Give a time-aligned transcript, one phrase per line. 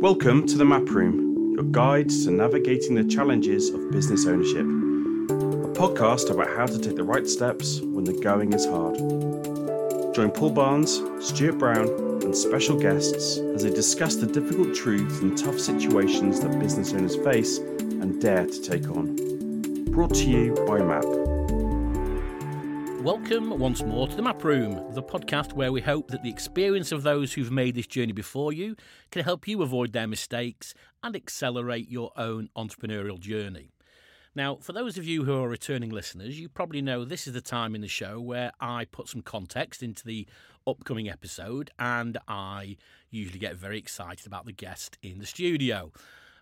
[0.00, 4.60] Welcome to the Map Room, your guide to navigating the challenges of business ownership.
[4.60, 8.94] A podcast about how to take the right steps when the going is hard.
[10.14, 11.88] Join Paul Barnes, Stuart Brown,
[12.22, 17.16] and special guests as they discuss the difficult truths and tough situations that business owners
[17.16, 19.16] face and dare to take on.
[19.86, 21.37] Brought to you by MAP.
[23.02, 26.90] Welcome once more to the Map Room, the podcast where we hope that the experience
[26.90, 28.74] of those who've made this journey before you
[29.12, 33.70] can help you avoid their mistakes and accelerate your own entrepreneurial journey.
[34.34, 37.40] Now, for those of you who are returning listeners, you probably know this is the
[37.40, 40.26] time in the show where I put some context into the
[40.66, 42.76] upcoming episode and I
[43.10, 45.92] usually get very excited about the guest in the studio.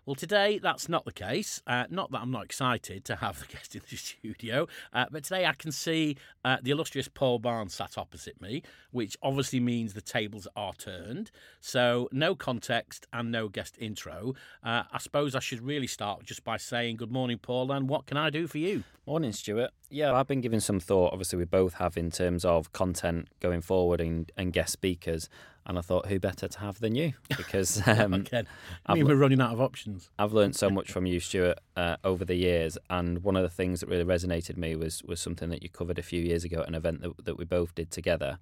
[0.07, 1.61] Well, today that's not the case.
[1.67, 5.25] Uh, not that I'm not excited to have the guest in the studio, uh, but
[5.25, 9.95] today I can see uh, the illustrious Paul Barnes sat opposite me, which obviously means
[9.95, 11.29] the tables are turned.
[11.59, 14.33] So, no context and no guest intro.
[14.63, 18.05] Uh, I suppose I should really start just by saying good morning, Paul, and what
[18.05, 18.85] can I do for you?
[19.05, 19.71] Morning, Stuart.
[19.89, 21.11] Yeah, I've been giving some thought.
[21.11, 25.27] Obviously, we both have in terms of content going forward and, and guest speakers.
[25.67, 27.13] And I thought, who better to have than you?
[27.37, 28.47] Because um, Again,
[28.85, 30.09] I mean, we're running out of options.
[30.17, 32.77] I've learned so much from you, Stuart, uh, over the years.
[32.89, 35.69] And one of the things that really resonated with me was was something that you
[35.69, 38.39] covered a few years ago at an event that, that we both did together.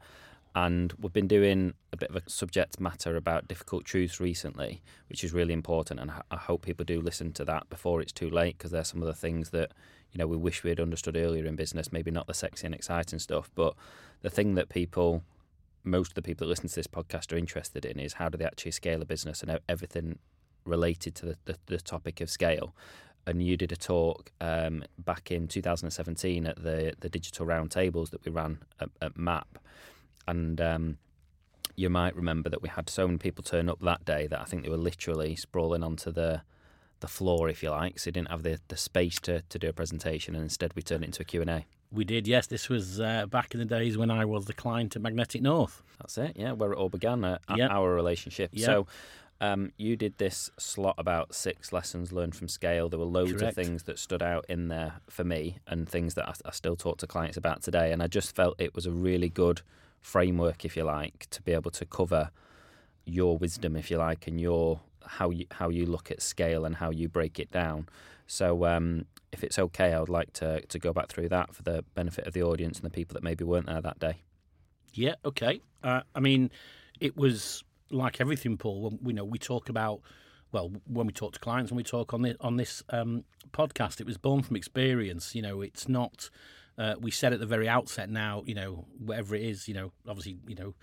[0.54, 5.24] And we've been doing a bit of a subject matter about difficult truths recently, which
[5.24, 6.00] is really important.
[6.00, 9.02] And I hope people do listen to that before it's too late, because there's some
[9.02, 9.72] of the things that
[10.12, 11.92] you know we wish we had understood earlier in business.
[11.92, 13.74] Maybe not the sexy and exciting stuff, but
[14.22, 15.24] the thing that people
[15.86, 18.38] most of the people that listen to this podcast are interested in is how do
[18.38, 20.20] they actually scale a business and everything
[20.66, 22.76] related to the, the, the topic of scale.
[23.28, 28.24] And you did a talk um, back in 2017 at the, the digital roundtables that
[28.24, 29.58] we ran at, at MAP.
[30.28, 30.98] And um,
[31.76, 34.46] you might remember that we had so many people turn up that day that I
[34.46, 36.42] think they were literally sprawling onto the
[37.02, 38.00] the floor, if you like.
[38.00, 40.82] So they didn't have the, the space to, to do a presentation, and instead we
[40.82, 41.66] turned it into a Q&A.
[41.96, 42.48] We did, yes.
[42.48, 45.82] This was uh, back in the days when I was the client at Magnetic North.
[46.00, 47.72] That's it, yeah, where it all began, uh, Yep.
[47.72, 48.50] our relationship.
[48.54, 48.66] Yep.
[48.66, 48.88] So
[49.40, 52.90] um, you did this slot about six lessons learned from scale.
[52.90, 53.58] There were loads Correct.
[53.58, 56.76] of things that stood out in there for me and things that I, I still
[56.76, 57.92] talk to clients about today.
[57.94, 59.62] And I just felt it was a really good
[60.02, 62.30] framework, if you like, to be able to cover
[63.06, 66.76] your wisdom, if you like, and your how you how you look at scale and
[66.78, 67.88] how you break it down.
[68.28, 71.62] So um, if it's okay, I would like to to go back through that for
[71.64, 74.24] the benefit of the audience and the people that maybe weren't there that day.
[74.94, 75.62] Yeah, okay.
[75.84, 76.50] Uh, I mean,
[77.00, 78.82] it was like everything, Paul.
[78.82, 80.02] When, you know, we talk about
[80.52, 84.00] well, when we talk to clients, when we talk on this on this um, podcast,
[84.00, 85.36] it was born from experience.
[85.36, 86.30] You know, it's not.
[86.78, 88.10] Uh, we said at the very outset.
[88.10, 90.74] Now, you know, whatever it is, you know, obviously, you know,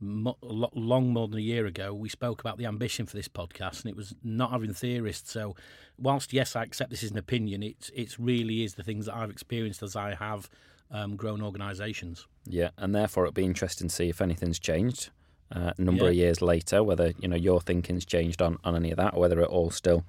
[0.00, 3.28] mo- lo- long more than a year ago, we spoke about the ambition for this
[3.28, 5.32] podcast, and it was not having theorists.
[5.32, 5.54] So,
[5.98, 9.14] whilst yes, I accept this is an opinion, it it really is the things that
[9.14, 10.48] I've experienced as I have
[10.90, 12.26] um, grown organisations.
[12.44, 15.10] Yeah, and therefore it'll be interesting to see if anything's changed
[15.54, 16.10] uh, a number Yeah.
[16.10, 19.20] of years later, whether you know your thinking's changed on, on any of that, or
[19.20, 20.04] whether it all still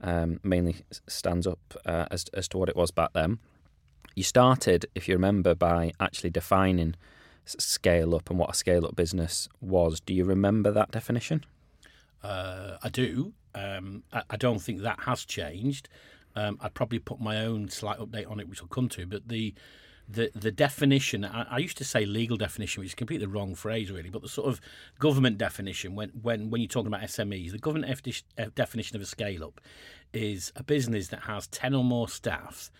[0.00, 3.38] um, mainly stands up uh, as as to what it was back then.
[4.14, 6.96] You started, if you remember, by actually defining
[7.58, 10.00] scale up and what a scale up business was.
[10.00, 11.44] Do you remember that definition?
[12.22, 13.32] Uh, I do.
[13.54, 15.88] Um, I, I don't think that has changed.
[16.36, 19.06] Um, I'd probably put my own slight update on it, which I'll come to.
[19.06, 19.54] But the
[20.08, 23.54] the the definition, I, I used to say legal definition, which is completely the wrong
[23.54, 24.10] phrase, really.
[24.10, 24.60] But the sort of
[24.98, 29.02] government definition, when when when you're talking about SMEs, the government defi- uh, definition of
[29.02, 29.60] a scale up
[30.12, 32.70] is a business that has ten or more staff,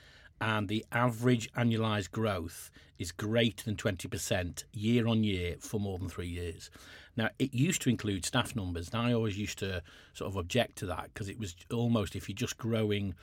[0.41, 6.09] and the average annualized growth is greater than 20% year on year for more than
[6.09, 6.71] three years.
[7.17, 9.83] Now, it used to include staff numbers, and I always used to
[10.15, 13.15] sort of object to that because it was almost if you're just growing,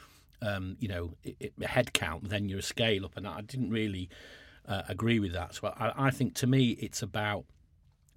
[0.42, 3.70] um, you know, i i head count, then you're a scale up, and I didn't
[3.70, 4.10] really
[4.68, 5.56] uh, agree with that.
[5.56, 7.46] So I, I think to me, it's about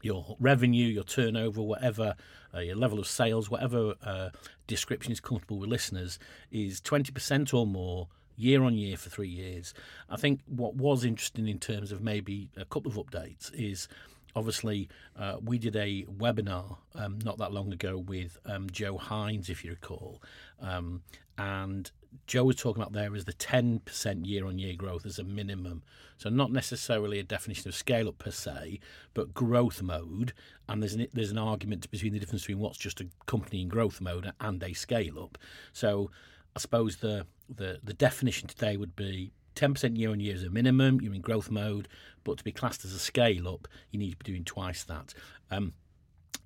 [0.03, 2.15] your revenue, your turnover, whatever
[2.55, 4.31] uh, your level of sales, whatever uh,
[4.67, 6.19] description is comfortable with listeners,
[6.51, 9.75] is 20% or more year on year for three years.
[10.09, 13.89] I think what was interesting in terms of maybe a couple of updates is
[14.37, 14.89] obviously
[15.19, 19.65] uh, we did a webinar um, not that long ago with um, Joe Hines, if
[19.65, 20.23] you recall,
[20.61, 21.03] um,
[21.37, 21.91] and
[22.27, 25.83] Joe was talking about there is the 10% year on year growth as a minimum.
[26.17, 28.81] So, not necessarily a definition of scale up per se,
[29.15, 30.33] but growth mode.
[30.69, 33.69] And there's an, there's an argument between the difference between what's just a company in
[33.69, 35.39] growth mode and a scale up.
[35.73, 36.11] So,
[36.59, 40.51] I suppose the, the, the definition today would be 10% year on year is a
[40.51, 41.87] minimum, you're in growth mode,
[42.25, 45.15] but to be classed as a scale up, you need to be doing twice that.
[45.53, 45.73] Um,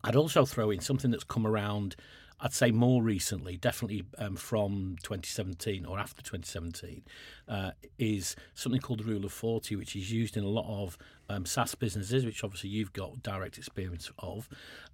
[0.05, 1.97] I'd also throw in something that's come around
[2.43, 7.05] I'd say more recently, definitely um, from 2017 or after 2017,
[7.49, 7.71] uh,
[8.01, 10.99] is something called the Rule of 40, which is used in a lot of
[11.29, 14.49] um, SaaS businesses, which obviously you've got direct experience of.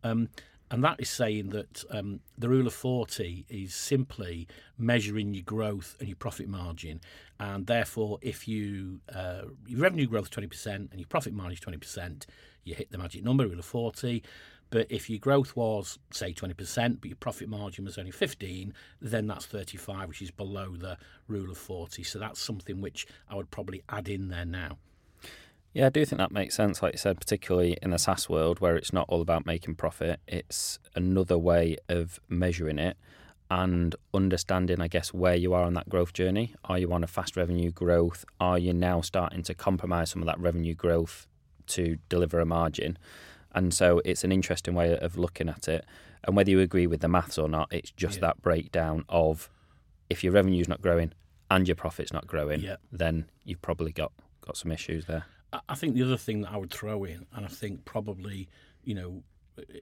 [0.05, 0.29] Um,
[0.71, 5.97] and that is saying that um, the rule of 40 is simply measuring your growth
[5.99, 7.01] and your profit margin.
[7.41, 11.81] And therefore, if you uh, your revenue growth is 20% and your profit margin is
[11.81, 12.27] 20%,
[12.65, 14.23] you hit the magic number, rule of 40.
[14.71, 19.27] But if your growth was, say, 20%, but your profit margin was only 15, then
[19.27, 22.03] that's 35, which is below the rule of 40.
[22.03, 24.77] So that's something which I would probably add in there now.
[25.75, 26.83] Yeah, I do think that makes sense.
[26.83, 30.21] Like you said, particularly in the SaaS world where it's not all about making profit,
[30.27, 32.97] it's another way of measuring it
[33.51, 36.55] and understanding, I guess, where you are on that growth journey.
[36.65, 38.25] Are you on a fast revenue growth?
[38.41, 41.27] Are you now starting to compromise some of that revenue growth
[41.69, 42.99] to deliver a margin?
[43.55, 45.85] And so it's an interesting way of looking at it.
[46.25, 48.21] And whether you agree with the maths or not, it's just yeah.
[48.23, 49.49] that breakdown of
[50.11, 51.13] if your revenue's not growing
[51.51, 52.77] and your profit's not growing, yeah.
[52.93, 54.13] then you've probably got,
[54.43, 55.25] got some issues there.
[55.69, 58.49] I think the other thing that I would throw in, and I think probably,
[58.85, 59.23] you know,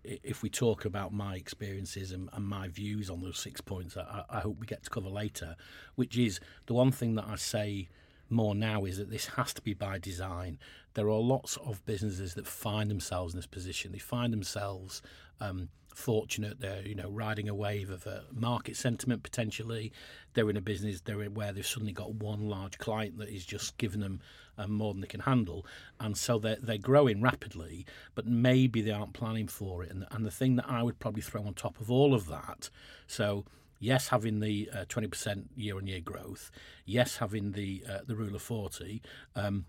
[0.04, 4.24] if we talk about my experiences and, and my views on those six points, I,
[4.30, 5.56] I, hope we get to cover later,
[5.96, 7.88] which is the one thing that I say
[8.30, 10.58] more now is that this has to be by design.
[10.94, 13.92] There are lots of businesses that find themselves in this position.
[13.92, 15.02] They find themselves
[15.40, 16.60] um, fortunate.
[16.60, 19.92] They're you know riding a wave of a market sentiment potentially.
[20.34, 23.76] They're in a business they're where they've suddenly got one large client that is just
[23.78, 24.20] giving them
[24.58, 25.66] um, more than they can handle,
[26.00, 27.86] and so they're they're growing rapidly.
[28.14, 29.90] But maybe they aren't planning for it.
[29.90, 32.70] And and the thing that I would probably throw on top of all of that,
[33.06, 33.44] so
[33.78, 36.50] yes, having the uh, twenty percent year on year growth,
[36.84, 39.02] yes, having the uh, the rule of forty.
[39.34, 39.66] Um,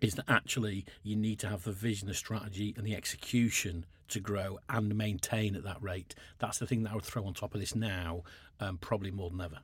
[0.00, 4.18] is that actually you need to have the vision, the strategy, and the execution to
[4.18, 6.14] grow and maintain at that rate.
[6.38, 8.22] That's the thing that I would throw on top of this now,
[8.60, 9.58] um, probably more than ever.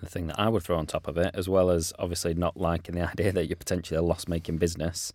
[0.00, 2.56] The thing that I would throw on top of it, as well as obviously not
[2.56, 5.12] liking the idea that you're potentially a loss making business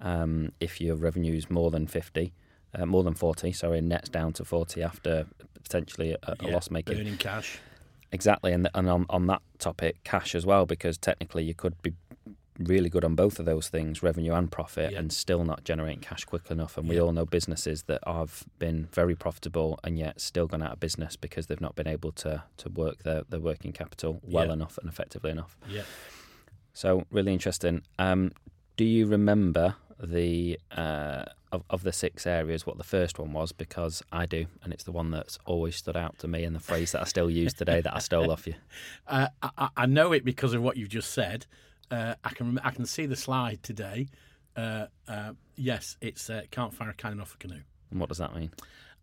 [0.00, 2.32] um, if your revenue is more than 50.
[2.74, 5.26] Uh, more than 40, sorry, nets down to 40 after
[5.62, 6.98] potentially a, a yeah, loss making.
[6.98, 7.58] Earning cash.
[8.12, 11.92] Exactly, and and on, on that topic, cash as well, because technically you could be
[12.58, 14.98] really good on both of those things, revenue and profit, yeah.
[14.98, 16.76] and still not generating cash quick enough.
[16.76, 20.72] And we all know businesses that have been very profitable and yet still gone out
[20.72, 24.46] of business because they've not been able to to work their, their working capital well
[24.46, 24.52] yeah.
[24.52, 25.56] enough and effectively enough.
[25.68, 25.82] Yeah.
[26.72, 27.82] So really interesting.
[27.98, 28.32] Um,
[28.76, 33.52] do you remember the uh, of, of the six areas what the first one was?
[33.52, 36.60] Because I do, and it's the one that's always stood out to me, and the
[36.60, 38.54] phrase that I still use today that I stole off you.
[39.06, 41.46] Uh, I, I know it because of what you've just said
[41.92, 44.08] uh, I can I can see the slide today.
[44.56, 47.60] Uh, uh, yes, it's uh, can't fire a cannon off a canoe.
[47.90, 48.50] And what does that mean?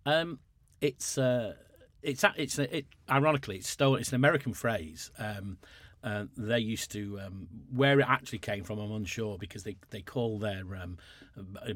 [0.05, 0.39] Um,
[0.81, 1.53] it's uh,
[2.01, 4.01] it's it's it, ironically it's stolen.
[4.01, 5.11] It's an American phrase.
[5.19, 5.59] Um,
[6.03, 8.79] uh, they used to um, where it actually came from.
[8.79, 10.97] I'm unsure because they they call their um,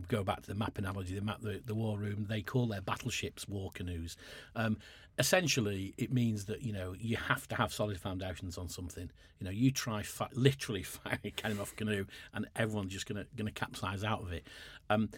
[0.07, 2.25] go back to the map analogy, the map the, the war room.
[2.29, 4.15] They call their battleships war canoes.
[4.55, 4.77] Um,
[5.19, 9.11] essentially it means that you know you have to have solid foundations on something.
[9.39, 13.25] You know, you try fi- literally firing a cannon off canoe, and everyone's just gonna
[13.35, 14.47] gonna capsize out of it.
[14.89, 15.09] Um,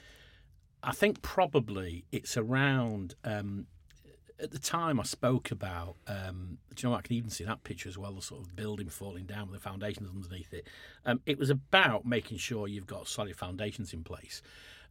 [0.84, 3.16] I think probably it's around.
[3.24, 3.68] Um,
[4.42, 5.96] at the time, I spoke about.
[6.08, 6.96] Um, do you know?
[6.96, 8.14] I can even see that picture as well.
[8.14, 10.68] The sort of building falling down with the foundations underneath it.
[11.06, 14.42] Um, it was about making sure you've got solid foundations in place.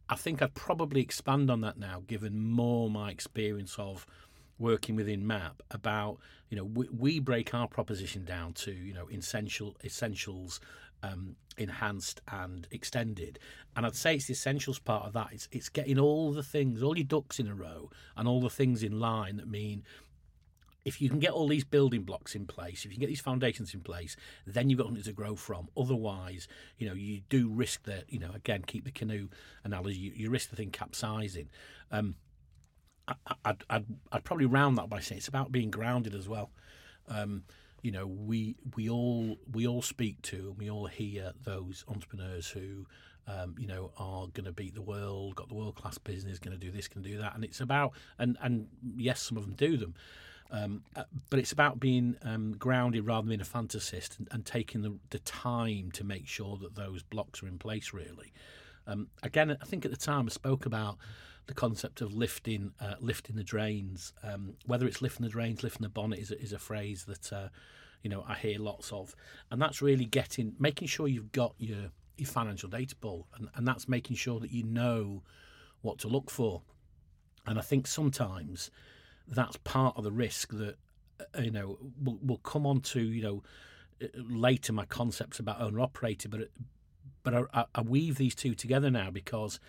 [0.09, 4.05] I think I'd probably expand on that now, given more my experience of
[4.57, 6.17] working within MAP about
[6.49, 10.59] you know we, we break our proposition down to you know essential essentials
[11.03, 13.39] um, enhanced and extended
[13.75, 16.83] and I'd say it's the essentials part of that it's it's getting all the things
[16.83, 19.83] all your ducks in a row and all the things in line that mean
[20.85, 23.19] if you can get all these building blocks in place, if you can get these
[23.19, 25.67] foundations in place, then you've got something to grow from.
[25.75, 26.47] Otherwise,
[26.77, 29.27] you know, you do risk that, you know, again, keep the canoe
[29.63, 31.49] analogy, you, you risk the thing capsizing.
[31.91, 32.15] Um,
[33.43, 36.51] I'd, I'd, I'd probably round that by saying it's about being grounded as well.
[37.07, 37.43] Um,
[37.85, 42.47] you know, we we all we all speak to and we all hear those entrepreneurs
[42.47, 42.87] who,
[43.27, 46.59] um, you know, are going to beat the world, got the world class business, going
[46.59, 49.45] to do this, going to do that, and it's about and and yes, some of
[49.45, 49.93] them do them.
[50.49, 54.45] Um, uh, but it's about being um, grounded rather than being a fantasist and, and
[54.45, 58.31] taking the, the, time to make sure that those blocks are in place, really.
[58.87, 60.97] Um, again, I think at the time I spoke about
[61.47, 64.13] the concept of lifting uh, lifting the drains.
[64.23, 67.49] Um, whether it's lifting the drains, lifting the bonnet is, is a phrase that uh,
[68.01, 69.15] you know I hear lots of,
[69.51, 73.67] and that's really getting making sure you've got your your financial data ball, and, and
[73.67, 75.23] that's making sure that you know
[75.81, 76.61] what to look for.
[77.45, 78.71] And I think sometimes
[79.27, 80.75] that's part of the risk that
[81.19, 83.43] uh, you know we'll, we'll come on to you know
[84.01, 86.49] uh, later my concepts about owner operator, but
[87.25, 89.59] but I, I weave these two together now because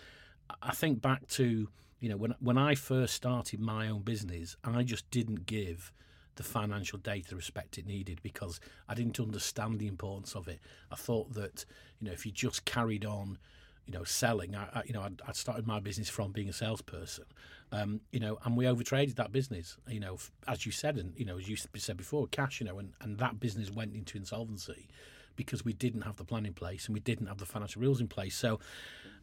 [0.63, 4.85] I think back to you know when when I first started my own business, I
[4.85, 5.91] just didn't give
[6.37, 10.61] the financial data respect it needed because I didn't understand the importance of it.
[10.93, 11.65] I thought that
[11.99, 13.39] you know if you just carried on,
[13.87, 17.25] you know, selling, I, I you know I'd, started my business from being a salesperson,
[17.73, 21.25] um, you know, and we overtraded that business, you know, as you said, and you
[21.25, 24.89] know as you said before, cash, you know, and and that business went into insolvency
[25.37, 28.01] because we didn't have the plan in place and we didn't have the financial rules
[28.01, 28.35] in place.
[28.35, 28.59] So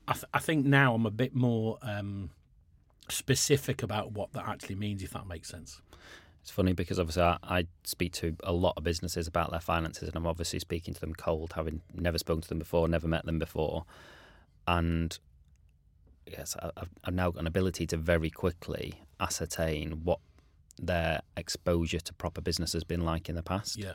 [0.08, 2.30] I, th- I think now I'm a bit more um,
[3.10, 5.82] specific about what that actually means, if that makes sense.
[6.42, 10.10] It's funny because obviously I, I, speak to a lot of businesses about their finances,
[10.10, 13.26] and I'm obviously speaking to them cold, having never spoken to them before, never met
[13.26, 13.86] them before,
[14.68, 15.18] and
[16.28, 20.20] yes, I've, I've now got an ability to very quickly ascertain what
[20.78, 23.78] their exposure to proper business has been like in the past.
[23.78, 23.94] Yeah.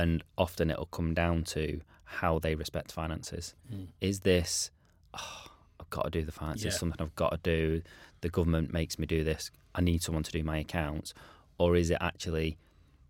[0.00, 3.54] And often it'll come down to how they respect finances.
[3.72, 3.88] Mm.
[4.00, 4.70] Is this,
[5.14, 5.46] oh,
[5.78, 6.70] I've got to do the finances, yeah.
[6.70, 7.82] something I've got to do.
[8.22, 9.50] The government makes me do this.
[9.74, 11.14] I need someone to do my accounts
[11.60, 12.56] or is it actually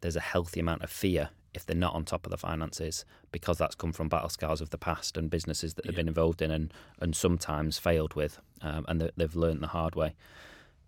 [0.00, 3.59] there's a healthy amount of fear if they're not on top of the finances because
[3.59, 5.99] that's come from battle scars of the past and businesses that they've yeah.
[5.99, 10.14] been involved in and, and sometimes failed with um, and they've learned the hard way.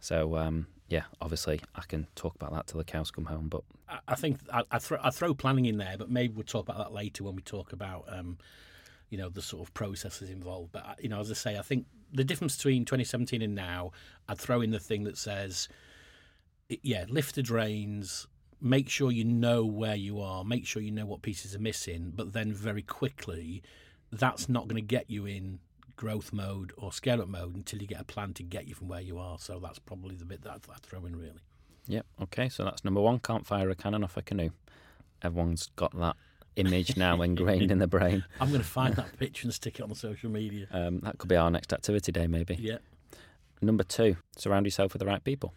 [0.01, 3.49] So um, yeah, obviously I can talk about that till the cows come home.
[3.49, 3.63] But
[4.07, 6.77] I think I, I, throw, I throw planning in there, but maybe we'll talk about
[6.77, 8.37] that later when we talk about um,
[9.09, 10.73] you know the sort of processes involved.
[10.73, 13.93] But you know, as I say, I think the difference between 2017 and now,
[14.29, 15.67] I'd throw in the thing that says
[16.83, 18.27] yeah, lift the drains,
[18.61, 22.13] make sure you know where you are, make sure you know what pieces are missing,
[22.15, 23.63] but then very quickly,
[24.11, 25.59] that's not going to get you in
[26.03, 28.89] growth mode or scale up mode until you get a plan to get you from
[28.89, 29.39] where you are.
[29.39, 31.39] So that's probably the bit that I throw in really.
[31.87, 32.05] Yep.
[32.23, 32.49] Okay.
[32.49, 33.21] So that's number one.
[33.21, 34.51] Can't fire a cannon off a canoe.
[35.23, 36.17] Everyone's got that
[36.57, 38.25] image now ingrained in the brain.
[38.41, 40.67] I'm going to find that picture and stick it on the social media.
[40.73, 42.57] Um, that could be our next activity day, maybe.
[42.57, 42.79] Yeah.
[43.61, 45.55] Number two, surround yourself with the right people.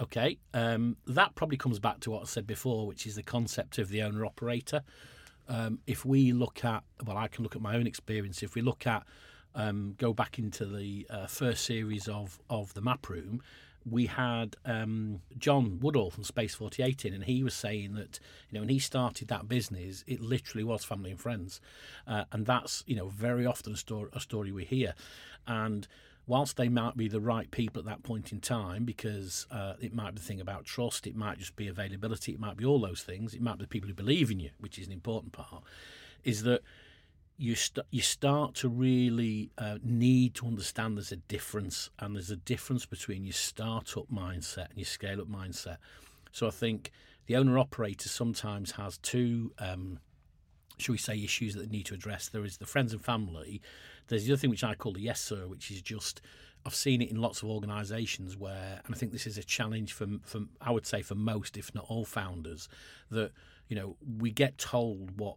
[0.00, 3.78] Okay, um, that probably comes back to what I said before, which is the concept
[3.78, 4.82] of the owner operator.
[5.48, 8.42] Um, if we look at, well, I can look at my own experience.
[8.42, 9.04] If we look at,
[9.54, 13.42] um, go back into the uh, first series of of the map room,
[13.84, 18.18] we had um, John Woodall from Space 48 in, and he was saying that,
[18.48, 21.60] you know, when he started that business, it literally was family and friends.
[22.06, 24.94] Uh, and that's, you know, very often a story, a story we hear.
[25.46, 25.88] And
[26.26, 29.94] whilst they might be the right people at that point in time, because uh, it
[29.94, 32.80] might be the thing about trust, it might just be availability, it might be all
[32.80, 35.32] those things, it might be the people who believe in you, which is an important
[35.32, 35.62] part,
[36.22, 36.62] is that
[37.36, 42.30] you st- you start to really uh, need to understand there's a difference, and there's
[42.30, 45.78] a difference between your startup mindset and your scale up mindset.
[46.30, 46.90] So I think
[47.26, 49.52] the owner operator sometimes has two.
[49.58, 49.98] Um,
[50.78, 53.60] should we say issues that they need to address there is the friends and family
[54.08, 56.20] there's the other thing which I call the yes sir, which is just
[56.64, 59.92] I've seen it in lots of organisations where, and I think this is a challenge
[59.92, 62.68] for, for I would say for most, if not all founders,
[63.10, 63.32] that
[63.68, 65.36] you know we get told what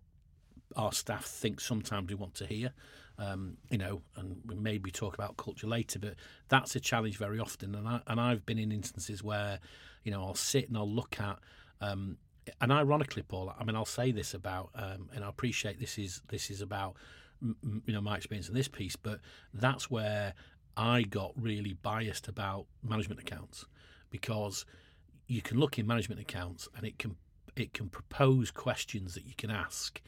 [0.76, 2.74] our staff think sometimes we want to hear.
[3.18, 6.16] Um, you know, and we maybe talk about culture later, but
[6.50, 7.74] that's a challenge very often.
[7.74, 9.60] And I and I've been in instances where,
[10.04, 11.40] you know, I'll sit and I'll look at.
[11.80, 12.18] Um,
[12.62, 16.22] and ironically, Paul, I mean, I'll say this about, um, and I appreciate this is
[16.28, 16.96] this is about
[17.42, 19.20] you know my experience in this piece, but
[19.54, 20.34] that's where
[20.78, 23.66] I got really biased about management accounts
[24.10, 24.66] because
[25.28, 27.16] you can look in management accounts and it can
[27.56, 30.02] it can propose questions that you can ask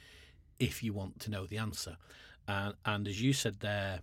[0.60, 1.98] if you want to know the answer.
[2.48, 4.02] And, and as you said there,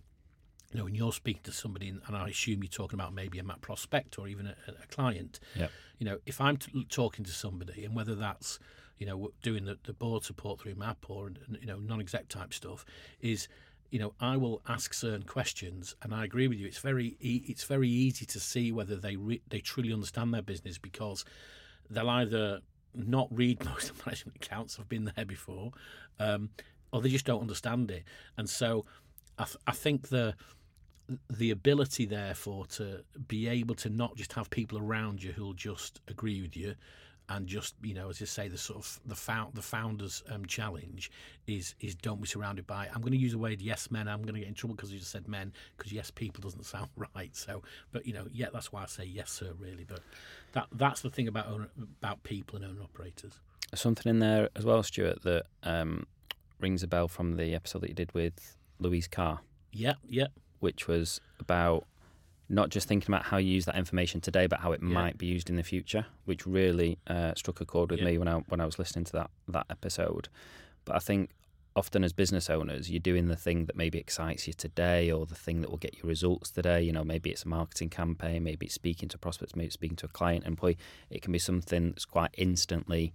[0.71, 3.43] you know, when you're speaking to somebody, and I assume you're talking about maybe a
[3.43, 5.71] map prospect or even a, a client, yep.
[5.99, 8.59] you know, if I'm t- talking to somebody, and whether that's
[8.97, 12.85] you know, doing the, the board support through MAP or you know non-exec type stuff,
[13.21, 13.47] is
[13.91, 16.67] you know I will ask certain questions, and I agree with you.
[16.67, 20.77] It's very it's very easy to see whether they re- they truly understand their business
[20.77, 21.25] because
[21.89, 22.61] they'll either
[22.95, 24.77] not read most of management accounts.
[24.79, 25.71] I've been there before,
[26.19, 26.49] um,
[26.91, 28.03] or they just don't understand it.
[28.37, 28.85] And so,
[29.37, 30.35] I, th- I think the
[31.29, 36.01] the ability, therefore, to be able to not just have people around you who'll just
[36.07, 36.75] agree with you,
[37.29, 40.45] and just you know as I say the sort of the found the founders um,
[40.45, 41.11] challenge
[41.47, 44.21] is is don't be surrounded by I'm going to use the word yes men I'm
[44.21, 46.89] going to get in trouble because you just said men because yes people doesn't sound
[47.15, 47.35] right.
[47.35, 49.99] So but you know yeah that's why I say yes sir really but
[50.53, 51.69] that that's the thing about owner,
[52.01, 53.33] about people and owner operators.
[53.73, 56.05] Something in there as well Stuart that um,
[56.59, 59.39] rings a bell from the episode that you did with Louise Carr.
[59.71, 60.27] Yeah yeah.
[60.59, 61.85] Which was about
[62.49, 64.89] not just thinking about how you use that information today, but how it Yeah.
[64.89, 68.05] might be used in the future, which really uh, struck a chord with Yeah.
[68.05, 70.29] me when I when I was listening to that that episode.
[70.85, 71.31] But I think
[71.75, 75.35] often as business owners, you're doing the thing that maybe excites you today, or the
[75.35, 76.81] thing that will get you results today.
[76.83, 79.97] You know, maybe it's a marketing campaign, maybe it's speaking to prospects, maybe it's speaking
[79.97, 80.77] to a client, employee.
[81.09, 83.13] It can be something that's quite instantly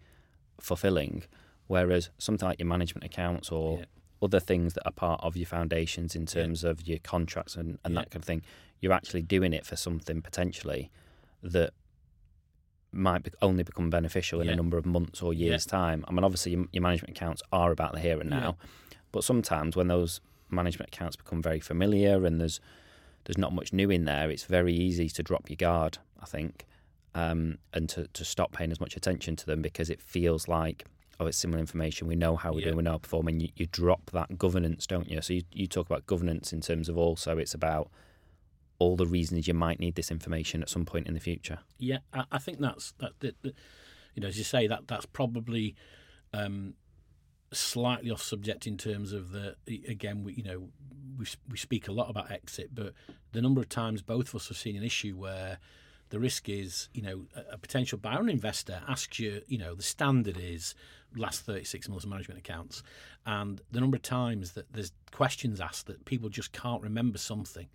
[0.59, 1.23] fulfilling.
[1.69, 3.85] Whereas something like your management accounts or Yeah.
[4.23, 7.97] other things that are part of your foundations in terms of your contracts and, and
[7.97, 8.43] that kind of thing,
[8.81, 10.91] you're actually doing it for something potentially
[11.43, 11.73] that
[12.93, 14.55] might be, only become beneficial in Yeah.
[14.55, 16.05] a number of months or years' time.
[16.09, 18.57] I mean, obviously, your, your management accounts are about the here and now,
[19.13, 20.21] but sometimes when those
[20.51, 22.61] management accounts become very familiar and there's
[23.25, 25.99] there's not much new in there, it's very easy to drop your guard.
[26.23, 26.67] I think,
[27.15, 30.85] um, and to, to stop paying as much attention to them because it feels like
[31.21, 32.09] oh, it's similar information.
[32.09, 32.65] We know how we're Yeah.
[32.69, 33.41] doing, we know how we're performing.
[33.41, 35.21] You, you drop that governance, don't you?
[35.21, 37.91] So you, you talk about governance in terms of also it's about
[38.81, 41.59] all the reasons you might need this information at some point in the future.
[41.79, 43.55] Yeah, I, I think that's that, that, that.
[44.17, 45.77] You know, as you say, that that's probably
[46.35, 46.75] um,
[47.53, 49.55] slightly off subject in terms of the.
[49.87, 50.69] Again, we you know
[51.17, 52.95] we we speak a lot about exit, but
[53.31, 55.59] the number of times both of us have seen an issue where
[56.09, 59.75] the risk is, you know, a, a potential buyer and investor asks you, you know,
[59.75, 60.75] the standard is
[61.17, 62.83] last 36 months of management accounts.
[63.27, 67.69] And the number of times that there's questions asked that people just can't remember something.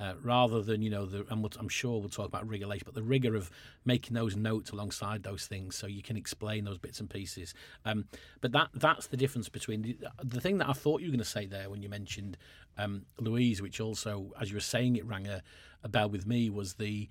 [0.00, 2.94] Uh, rather than you know the and we'll, I'm sure we'll talk about regulation, but
[2.94, 3.50] the rigor of
[3.84, 7.52] making those notes alongside those things so you can explain those bits and pieces.
[7.84, 8.04] Um,
[8.40, 11.18] but that that's the difference between the, the thing that I thought you were going
[11.18, 12.36] to say there when you mentioned
[12.76, 15.42] um, Louise, which also as you were saying it rang a,
[15.82, 17.08] a bell with me was the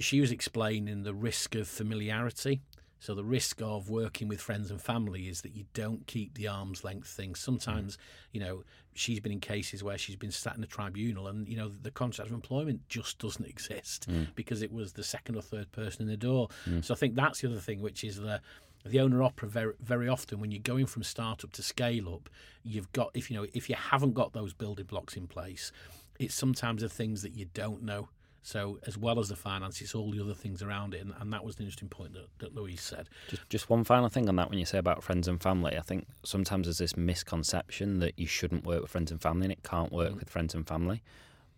[0.00, 2.62] she was explaining the risk of familiarity.
[3.00, 6.46] So the risk of working with friends and family is that you don't keep the
[6.46, 7.34] arm's length thing.
[7.34, 8.00] Sometimes, mm.
[8.32, 8.62] you know,
[8.94, 11.90] she's been in cases where she's been sat in a tribunal and, you know, the
[11.90, 14.28] contract of employment just doesn't exist mm.
[14.34, 16.48] because it was the second or third person in the door.
[16.68, 16.84] Mm.
[16.84, 18.40] So I think that's the other thing, which is the
[18.84, 22.30] the owner opera very very often when you're going from startup to scale up,
[22.62, 25.70] you've got if you know if you haven't got those building blocks in place,
[26.18, 28.08] it's sometimes the things that you don't know.
[28.42, 31.32] So as well as the finance, it's all the other things around it, and, and
[31.32, 33.08] that was an interesting point that, that Louise said.
[33.28, 35.76] Just, just one final thing on that when you say about friends and family.
[35.76, 39.52] I think sometimes there's this misconception that you shouldn't work with friends and family and
[39.52, 40.20] it can't work mm.
[40.20, 41.02] with friends and family.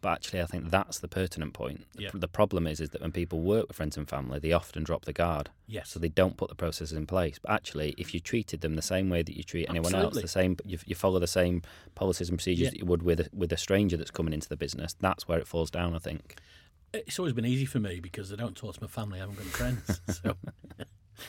[0.01, 0.71] But actually, I think mm.
[0.71, 1.87] that's the pertinent point.
[1.95, 2.11] The- Yeah.
[2.13, 5.05] The problem is, is that when people work with friends and family, they often drop
[5.05, 5.51] the guard.
[5.69, 5.91] Yes.
[5.91, 7.39] So they don't put the processes in place.
[7.39, 10.23] But actually, if you treated them the same way that you treat anyone Absolutely.
[10.23, 11.63] else, the same, you, you follow the same
[11.95, 12.71] policies and procedures Yeah.
[12.71, 14.97] that you would with a, with a stranger that's coming into the business.
[14.99, 15.95] That's where it falls down.
[15.95, 16.41] I think.
[16.93, 19.19] It's always been easy for me because I don't talk to my family.
[19.19, 20.37] I haven't got friends, so,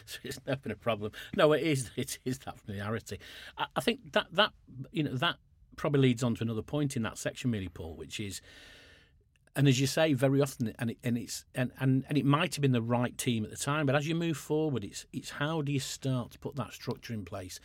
[0.06, 1.12] so it's never been a problem.
[1.36, 1.90] No, it is.
[1.96, 3.20] It is that familiarity.
[3.58, 4.52] I, I think that that
[4.92, 5.38] you know that
[5.76, 8.42] probably leads on to another point in that section, really, Paul, which is,
[9.56, 12.56] and as you say, very often, and it, and it's and, and and it might
[12.56, 15.32] have been the right team at the time, but as you move forward, it's it's
[15.32, 17.60] how do you start to put that structure in place.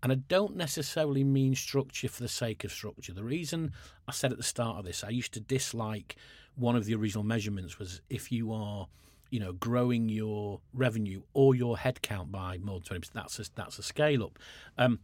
[0.00, 3.12] And I don't necessarily mean structure for the sake of structure.
[3.12, 3.72] The reason
[4.06, 6.14] I said at the start of this, I used to dislike
[6.58, 8.88] one of the original measurements was if you are,
[9.30, 13.44] you know, growing your revenue or your headcount by more than twenty percent, that's a,
[13.54, 14.38] that's a scale up.
[14.76, 15.00] Um,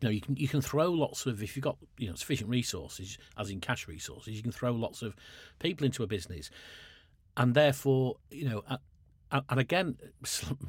[0.00, 2.50] you know, you can you can throw lots of if you've got you know sufficient
[2.50, 5.16] resources, as in cash resources, you can throw lots of
[5.58, 6.50] people into a business,
[7.36, 8.62] and therefore, you know,
[9.32, 9.96] and again,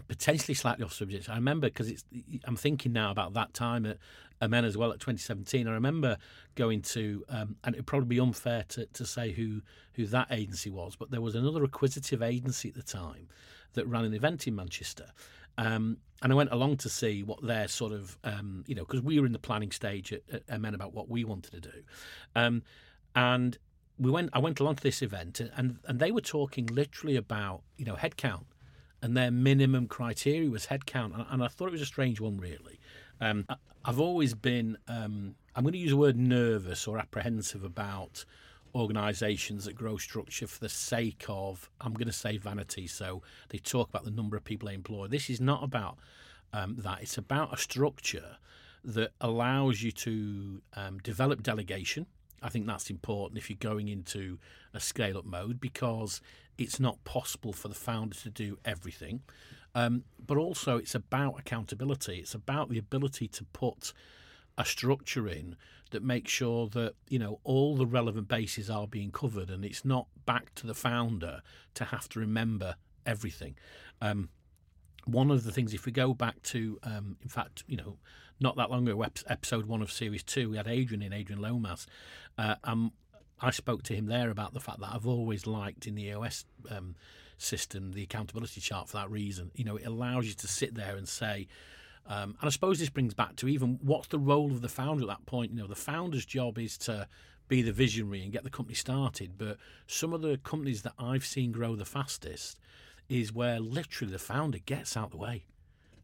[0.07, 1.29] potentially slightly off subject.
[1.29, 2.03] I remember because it's
[2.45, 3.97] I'm thinking now about that time at
[4.41, 5.67] Amen as well at 2017.
[5.67, 6.17] I remember
[6.55, 9.61] going to, um, and it'd probably be unfair to, to say who
[9.93, 13.27] who that agency was, but there was another acquisitive agency at the time
[13.73, 15.11] that ran an event in Manchester.
[15.59, 19.01] Um, and I went along to see what their sort of, um, you know, because
[19.01, 21.83] we were in the planning stage at, at Amen about what we wanted to do.
[22.35, 22.63] Um,
[23.15, 23.57] and
[23.99, 27.61] we went, I went along to this event and, and they were talking literally about,
[27.77, 28.45] you know, headcount
[29.01, 31.13] and their minimum criteria was headcount.
[31.15, 32.79] And, and I thought it was a strange one, really.
[33.21, 33.55] Um, I,
[33.85, 38.25] I've always been, um, I'm going to use the word nervous or apprehensive about
[38.75, 42.85] organisations that grow structure for the sake of, I'm going to say vanity.
[42.87, 45.07] So they talk about the number of people they employ.
[45.07, 45.97] This is not about
[46.53, 47.01] um, that.
[47.01, 48.37] It's about a structure
[48.83, 52.05] that allows you to um, develop delegation.
[52.41, 54.39] I think that's important if you're going into
[54.73, 56.21] a scale up mode because
[56.57, 59.21] it's not possible for the founder to do everything.
[59.75, 62.17] Um, but also, it's about accountability.
[62.17, 63.93] It's about the ability to put
[64.57, 65.55] a structure in
[65.91, 69.85] that makes sure that you know all the relevant bases are being covered, and it's
[69.85, 71.41] not back to the founder
[71.75, 73.55] to have to remember everything.
[74.01, 74.29] Um,
[75.07, 77.97] one of the things, if we go back to, um, in fact, you know,
[78.39, 81.87] not that long ago, episode one of series two, we had Adrian in, Adrian Lomas.
[82.37, 82.55] Uh,
[83.39, 86.45] I spoke to him there about the fact that I've always liked in the EOS
[86.69, 86.95] um,
[87.37, 89.51] system the accountability chart for that reason.
[89.55, 91.47] You know, it allows you to sit there and say,
[92.07, 95.03] um, and I suppose this brings back to even what's the role of the founder
[95.03, 95.51] at that point.
[95.51, 97.07] You know, the founder's job is to
[97.47, 99.33] be the visionary and get the company started.
[99.37, 102.59] But some of the companies that I've seen grow the fastest
[103.09, 105.45] is where literally the founder gets out the way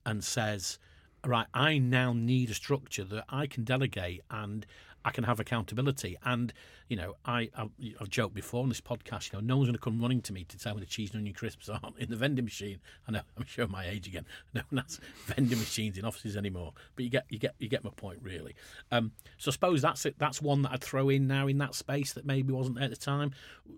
[0.06, 0.80] and says,
[1.26, 4.66] right, I now need a structure that I can delegate and
[5.06, 6.18] I can have accountability.
[6.24, 6.54] And,
[6.88, 9.76] you know, I, I've, I've joked before on this podcast, you know, no one's going
[9.76, 12.10] to come running to me to tell me the cheese and onion crisps aren't in
[12.10, 12.80] the vending machine.
[13.08, 14.26] I know, I'm showing my age again.
[14.54, 16.74] No one has vending machines in offices anymore.
[16.96, 18.56] But you get, you get, you get my point, really.
[18.92, 20.16] Um, so I suppose that's it.
[20.20, 22.92] That's one that I'd throw in now in that space that maybe wasn't there at
[22.92, 23.32] the time.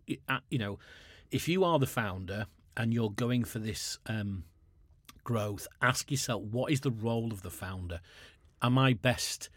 [0.05, 0.79] You know,
[1.31, 4.43] if you are the founder and you're going for this um,
[5.23, 7.99] growth, ask yourself what is the role of the founder?
[8.61, 9.49] Am I best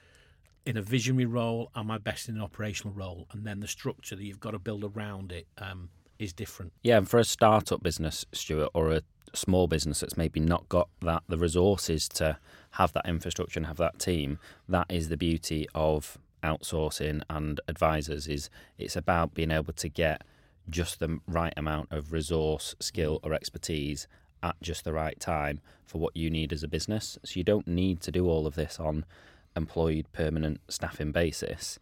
[0.66, 1.70] in a visionary role?
[1.74, 3.26] Am I best in an operational role?
[3.32, 6.72] And then the structure that you've got to build around it um, is different.
[6.82, 9.02] Yeah, and for a startup business, Stuart, or a
[9.34, 12.38] small business that's maybe not got that the resources to
[12.72, 18.26] have that infrastructure and have that team, that is the beauty of outsourcing and advisors.
[18.26, 20.22] Is it's about being able to get
[20.70, 24.06] just the right amount of resource, skill, or expertise
[24.42, 27.18] at just the right time for what you need as a business.
[27.24, 29.04] So you don't need to do all of this on
[29.56, 31.78] employed permanent staffing basis.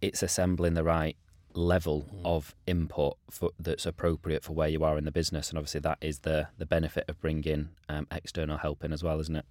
[0.00, 1.16] It's assembling the right
[1.54, 2.20] level mm.
[2.24, 5.98] of input for, that's appropriate for where you are in the business, and obviously that
[6.00, 9.44] is the the benefit of bringing um, external help in as well, isn't it?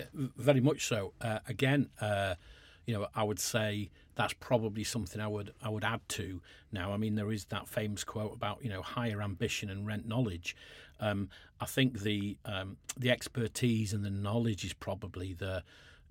[0.00, 0.04] Uh,
[0.36, 1.12] very much so.
[1.20, 2.34] Uh, again, uh,
[2.88, 6.40] you know, I would say that's probably something I would I would add to
[6.72, 6.94] now.
[6.94, 10.56] I mean, there is that famous quote about you know hire ambition and rent knowledge.
[10.98, 11.28] Um,
[11.60, 15.62] I think the um, the expertise and the knowledge is probably the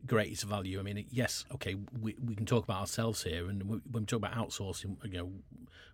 [0.06, 0.80] greatest value.
[0.80, 4.18] I mean, yes, okay, we, we can talk about ourselves here, and when we talk
[4.18, 5.32] about outsourcing, you know,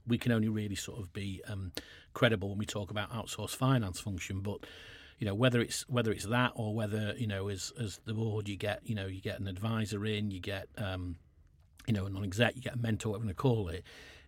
[0.06, 1.72] we can only really sort of be um,
[2.13, 4.65] credible when we talk about outsourced finance function, but
[5.23, 8.49] you know whether it's whether it's that or whether you know as as the board
[8.49, 11.15] you get you know you get an advisor in you get um,
[11.88, 13.86] you know a non-exec you get a mentor whatever you call it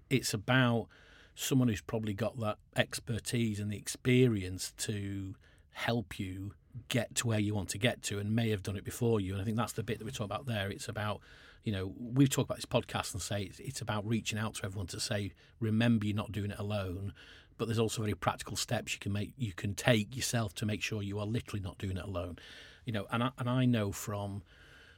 [0.10, 0.88] it's about
[1.36, 5.36] someone who's probably got that expertise and the experience to
[5.72, 6.54] help you
[6.88, 9.34] get to where you want to get to and may have done it before you.
[9.34, 10.70] And I think that's the bit that we talk about there.
[10.70, 11.20] It's about
[11.66, 14.66] you know we've talked about this podcast and say it's, it's about reaching out to
[14.66, 17.12] everyone to say remember you're not doing it alone
[17.58, 20.82] but there's also very practical steps you can make you can take yourself to make
[20.82, 22.38] sure you are literally not doing it alone.
[22.86, 24.44] You know and I, and I know from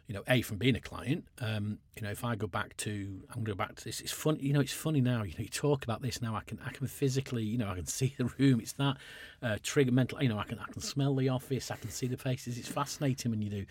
[0.07, 2.89] you know a from being a client um, you know if I go back to
[3.29, 5.33] I'm going to go back to this it's funny you know it's funny now you
[5.33, 7.85] know you talk about this now I can I can physically you know I can
[7.99, 8.97] see the room it's that
[9.43, 12.07] uh, trigger mental you know I can I can smell the office I can see
[12.07, 13.65] the faces it's fascinating when you do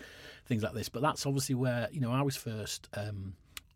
[0.45, 3.33] things like this but that's obviously where you know I was first um,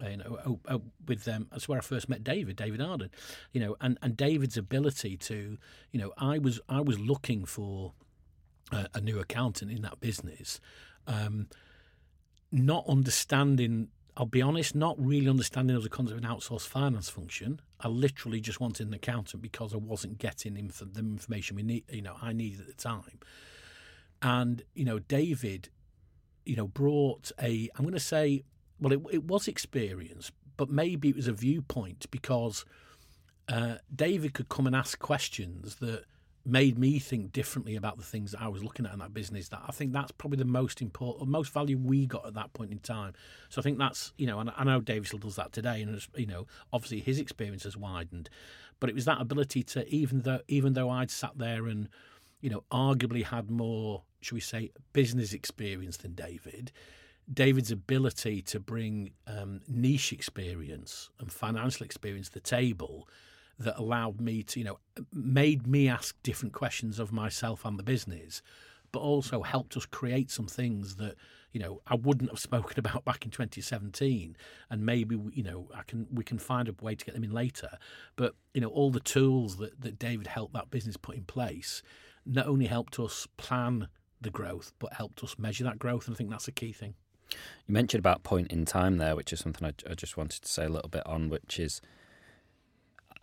[0.09, 1.47] you know, oh, oh, with them.
[1.51, 3.09] That's where I first met David, David Arden.
[3.51, 5.57] You know, and, and David's ability to,
[5.91, 7.93] you know, I was I was looking for
[8.71, 10.59] a, a new accountant in that business,
[11.07, 11.47] um,
[12.51, 13.89] not understanding.
[14.17, 17.61] I'll be honest, not really understanding of the concept of an outsourced finance function.
[17.79, 21.85] I literally just wanted an accountant because I wasn't getting inf- the information we need.
[21.89, 23.19] You know, I needed at the time.
[24.21, 25.69] And you know, David,
[26.45, 27.69] you know, brought a.
[27.75, 28.43] I'm going to say
[28.81, 32.65] well, it, it was experience, but maybe it was a viewpoint because
[33.47, 36.05] uh, David could come and ask questions that
[36.43, 39.49] made me think differently about the things that I was looking at in that business.
[39.49, 42.71] That I think that's probably the most important, most value we got at that point
[42.71, 43.13] in time.
[43.49, 46.01] So I think that's you know, and I know David still does that today, and
[46.15, 48.29] you know, obviously his experience has widened,
[48.79, 51.87] but it was that ability to even though even though I'd sat there and
[52.41, 56.71] you know arguably had more, should we say, business experience than David
[57.31, 63.07] David's ability to bring um, niche experience and financial experience to the table
[63.59, 64.79] that allowed me to, you know,
[65.13, 68.41] made me ask different questions of myself and the business,
[68.91, 71.15] but also helped us create some things that,
[71.51, 74.35] you know, I wouldn't have spoken about back in 2017.
[74.69, 77.31] And maybe, you know, I can we can find a way to get them in
[77.31, 77.77] later.
[78.15, 81.81] But, you know, all the tools that, that David helped that business put in place
[82.25, 83.87] not only helped us plan
[84.19, 86.07] the growth, but helped us measure that growth.
[86.07, 86.93] And I think that's a key thing.
[87.67, 90.49] You mentioned about point in time there, which is something I, I just wanted to
[90.49, 91.81] say a little bit on, which is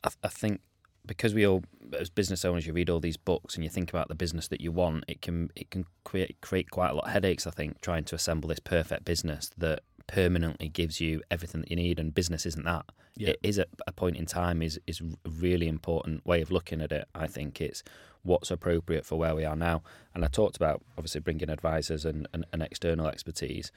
[0.04, 0.60] I, I think
[1.06, 1.64] because we all
[1.98, 4.60] as business owners you read all these books and you think about the business that
[4.60, 7.80] you want it can it can create create quite a lot of headaches i think
[7.80, 12.14] trying to assemble this perfect business that permanently gives you everything that you need and
[12.14, 12.86] business isn't that.
[13.16, 13.30] Yeah.
[13.30, 16.80] it is at a point in time is is a really important way of looking
[16.80, 17.60] at it i think.
[17.60, 17.84] It's
[18.22, 19.82] what's appropriate for where we are now.
[20.14, 23.70] And i talked about obviously bringing advisors and, and, and external expertise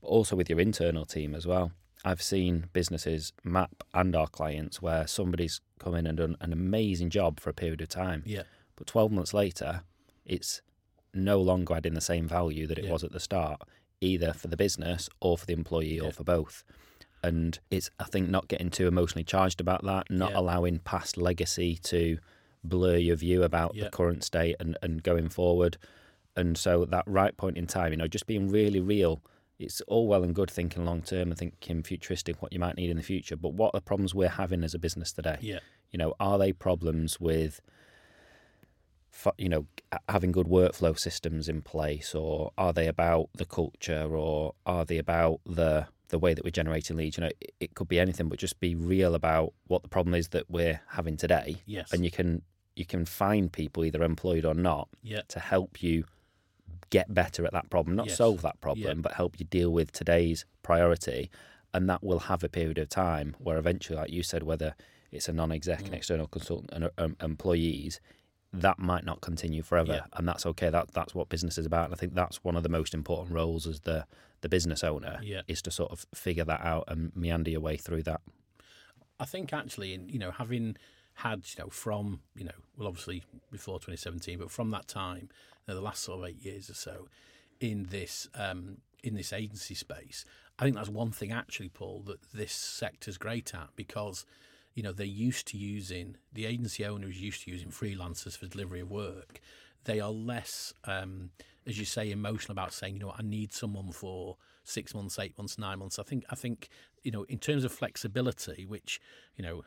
[0.00, 1.72] but also with your internal team as well.
[2.04, 7.10] I've seen businesses map and our clients where somebody's come in and done an amazing
[7.10, 8.44] job for a period of time, Yeah.
[8.76, 9.82] but 12 months later,
[10.24, 10.62] it's
[11.12, 12.92] no longer adding the same value that it Yeah.
[12.92, 13.60] was at the start,
[14.00, 16.04] either for the business or for the employee Yeah.
[16.04, 16.64] or for both.
[17.22, 20.38] And it's, I think, not getting too emotionally charged about that, not Yeah.
[20.38, 22.18] allowing past legacy to
[22.64, 25.76] blur your view about the current state and, and going forward.
[26.34, 29.22] And so that right point in time, you know, just being really real.
[29.60, 32.90] It's all well and good thinking long term and thinking futuristic, what you might need
[32.90, 33.36] in the future.
[33.36, 35.36] But what are the problems we're having as a business today?
[35.40, 35.58] Yeah.
[35.92, 37.60] You know, are they problems with,
[39.36, 39.66] you know,
[40.08, 44.98] having good workflow systems in place, or are they about the culture, or are they
[44.98, 47.18] about the the way that we're generating leads?
[47.18, 50.14] You know, it, it could be anything, but just be real about what the problem
[50.14, 51.92] is that we're having today, Yes.
[51.92, 52.42] and you can
[52.76, 55.20] you can find people either employed or not yeah.
[55.28, 56.04] to help you
[56.90, 58.16] get better at that problem, not Yes.
[58.16, 59.02] solve that problem, Yeah.
[59.02, 61.30] but help you deal with today's priority.
[61.72, 64.74] And that will have a period of time where eventually, like you said, whether
[65.12, 65.86] it's a non-exec, Mm.
[65.88, 68.00] an external consultant, and um, employees,
[68.52, 70.06] that might not continue forever, Yeah.
[70.14, 70.70] and that's okay.
[70.70, 71.84] That that's what business is about.
[71.86, 74.06] And I think that's one of the most important roles as the
[74.40, 75.42] the business owner Yeah.
[75.46, 78.22] is to sort of figure that out and meander your way through that.
[79.20, 80.76] I think actually, in you know, having
[81.14, 83.22] had you know from you know, well, obviously
[83.52, 85.28] before 2017, but from that time,
[85.68, 87.08] know, the last sort of eight years or so,
[87.60, 90.24] in this um, in this agency space,
[90.58, 94.26] I think that's one thing actually, Paul, that this sector's great at because
[94.74, 98.46] you know they're used to using the agency owner is used to using freelancers for
[98.46, 99.40] delivery of work.
[99.84, 101.30] They are less, um,
[101.66, 104.36] as you say, emotional about saying, you know, I need someone for
[104.70, 105.98] six months, eight months, nine months.
[105.98, 106.68] I think, I think,
[107.02, 109.00] you know, in terms of flexibility, which
[109.36, 109.62] you know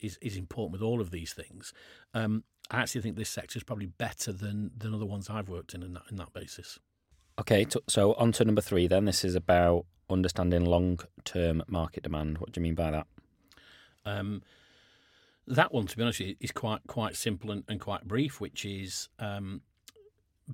[0.00, 1.72] is is important with all of these things.
[2.14, 5.74] Um, I actually think this sector is probably better than than other ones I've worked
[5.74, 6.78] in in that, in that basis.
[7.38, 8.86] Okay, t- so on to number three.
[8.86, 12.38] Then this is about understanding long-term market demand.
[12.38, 13.06] What do you mean by that?
[14.04, 14.42] Um,
[15.46, 19.08] that one, to be honest, is quite quite simple and, and quite brief, which is
[19.18, 19.62] um,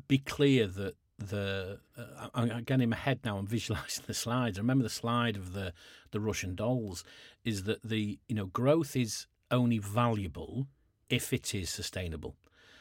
[0.09, 4.59] be clear that the uh, I- again in my head now I'm visualising the slides.
[4.59, 5.72] I remember the slide of the
[6.11, 7.05] the Russian dolls
[7.44, 10.66] is that the you know growth is only valuable
[11.09, 12.37] if it is sustainable.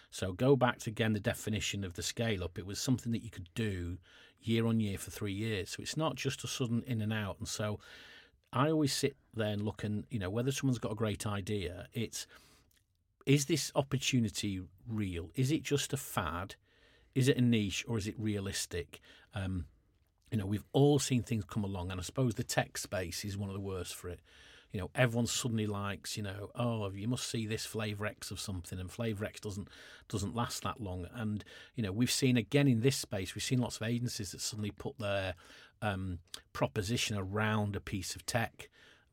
[0.10, 2.58] So go back to again the definition of the scale up.
[2.58, 3.98] It was something that you could do
[4.42, 5.70] year on year for three years.
[5.70, 7.38] So it's not just a sudden in and out.
[7.40, 7.80] And so
[8.52, 11.88] I always sit there and look and you know whether someone's got a great idea.
[11.94, 12.28] It's
[13.26, 15.30] is this opportunity real?
[15.36, 16.56] Is it just a fad?
[17.16, 19.02] Is it a niche or is it realistic?
[19.34, 19.66] Um,
[20.32, 23.38] you know, we've all seen things come along, and I suppose the tech space is
[23.38, 24.22] one of the worst for it.
[24.72, 28.40] You know, everyone suddenly likes, you know, oh, you must see this flavor X of
[28.40, 29.68] something, and flavor X doesn't
[30.08, 31.08] doesn't last that long.
[31.14, 31.44] And
[31.76, 34.72] you know, we've seen again in this space, we've seen lots of agencies that suddenly
[34.72, 35.36] put their
[35.82, 36.20] um,
[36.54, 38.70] proposition around a piece of tech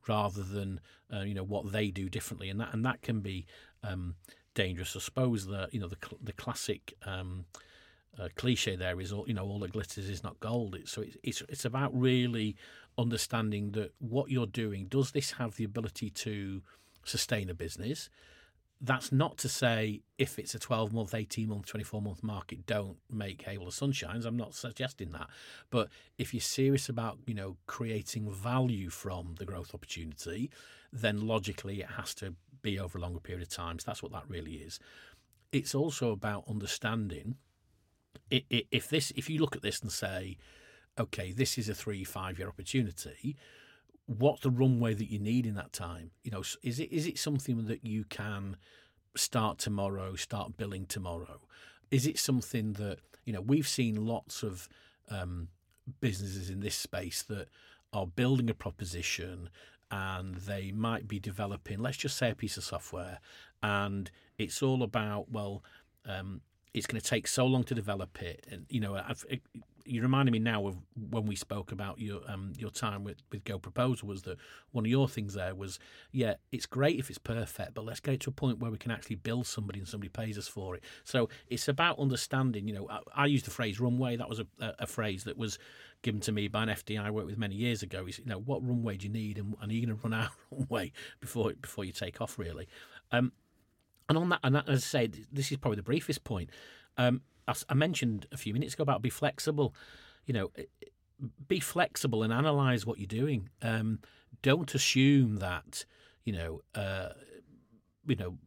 [0.07, 0.79] rather than
[1.13, 3.45] uh, you know what they do differently, and that and that can be
[3.83, 4.15] um,
[4.53, 4.95] dangerous.
[4.95, 6.93] I suppose the you know the the classic.
[7.05, 7.45] Um,
[8.17, 10.75] uh, cliche there is all you know all that glitters is not gold.
[10.75, 12.55] It's, so it's, it's it's about really
[12.97, 16.61] understanding that what you're doing does this have the ability to
[17.03, 18.09] sustain a business?
[18.81, 22.97] That's not to say if it's a 12 month 18 month 24 month market don't
[23.11, 25.29] make hay while the sun shines i'm not suggesting that.
[25.69, 30.49] But if you're serious about you know creating value from the growth opportunity
[30.91, 33.79] then logically it has to be over a longer period of time.
[33.79, 34.79] So that's what that really is.
[35.51, 37.35] It's also about understanding
[38.31, 40.37] if this if you look at this and say
[40.99, 43.35] okay this is a three five year opportunity
[44.05, 47.17] what's the runway that you need in that time you know is it is it
[47.17, 48.55] something that you can
[49.15, 51.41] start tomorrow start billing tomorrow?
[51.91, 54.69] Is it something that you know we've seen lots of
[55.09, 55.49] um,
[55.99, 57.47] businesses in this space that
[57.93, 59.49] are building a proposition
[59.91, 63.19] and they might be developing let's just say a piece of software
[63.63, 65.63] and it's all about well
[66.05, 66.41] um,
[66.73, 68.95] it's going to take so long to develop it and you know
[69.29, 69.41] it,
[69.89, 70.77] you reminded me now of
[71.09, 74.37] when we spoke about your um, your time with, with GoProposal was that
[74.71, 75.79] one of your things there was
[76.11, 78.77] yeah it's great if it's perfect but let's get it to a point where we
[78.77, 80.83] can actually build somebody and somebody pays us for it.
[81.03, 84.45] So it's about understanding you know I, I used the phrase runway that was a,
[84.59, 85.57] a, phrase that was
[86.03, 88.05] given to me by an FD I worked with many years ago.
[88.05, 90.13] Is you know what runway do you need and, and are you going to run
[90.13, 92.67] out of runway before before you take off really?
[93.11, 93.31] Um,
[94.09, 96.49] and on that, and that, as I say, this is probably the briefest point.
[96.97, 99.73] Um, as I mentioned a few minutes ago about be flexible.
[100.25, 100.51] You know,
[101.47, 103.49] be flexible and analyze what you're doing.
[103.61, 103.99] Um,
[104.41, 105.85] don't assume that
[106.25, 107.09] you know uh,
[108.09, 108.37] you know,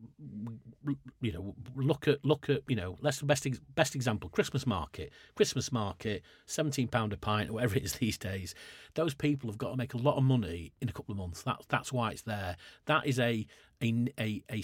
[1.21, 5.71] you know, look at look at you know, let's best best example, Christmas market, Christmas
[5.71, 8.55] market, seventeen pound a pint or whatever it is these days.
[8.95, 11.43] Those people have got to make a lot of money in a couple of months.
[11.43, 12.57] That's that's why it's there.
[12.87, 13.47] That is a
[13.83, 14.63] a a, a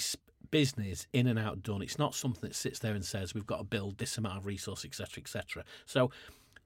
[0.50, 1.82] business in and out done.
[1.82, 4.46] It's not something that sits there and says we've got to build this amount of
[4.46, 5.64] resource, etc., etc.
[5.86, 6.10] So.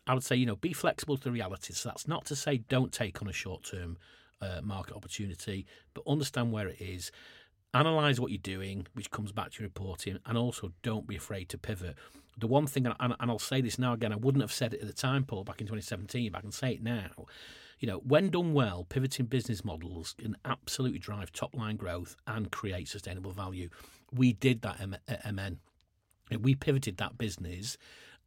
[0.05, 1.79] I would say, you know, be flexible to the realities.
[1.79, 3.99] So that's not to say don't take on a short term
[4.41, 5.65] uh, market opportunity,
[5.95, 7.13] but understand where it is
[7.75, 11.49] analyze what you're doing, which comes back to your reporting, and also don't be afraid
[11.51, 11.97] to pivot.
[12.39, 14.81] The one thing, and, and I'll say this now again, I wouldn't have said it
[14.81, 17.27] at the time, Paul, back in 2017, but I can say it now.
[17.83, 22.49] You know, when done well, pivoting business models can absolutely drive top line growth and
[22.53, 23.71] create sustainable value.
[24.13, 25.59] We did that at MN.
[26.41, 27.77] We pivoted that business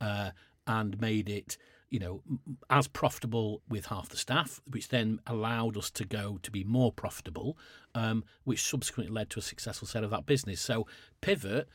[0.02, 0.32] uh,
[0.68, 1.58] and made it
[1.89, 2.22] you know,
[2.70, 6.91] as profitable with half the staff, which then allowed us to go to be more
[6.91, 7.58] profitable,
[7.94, 10.60] um, which subsequently led to a successful sale of that business.
[10.60, 10.88] So
[11.22, 11.70] pivot.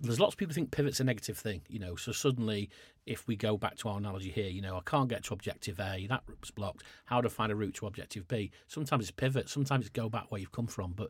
[0.00, 1.96] There's lots of people think pivot's a negative thing, you know.
[1.96, 2.68] So suddenly,
[3.06, 5.80] if we go back to our analogy here, you know, I can't get to objective
[5.80, 6.82] A, that was blocked.
[7.06, 8.50] How do I find a route to objective B?
[8.66, 11.08] Sometimes it's pivot, sometimes it's go back where you've come from, but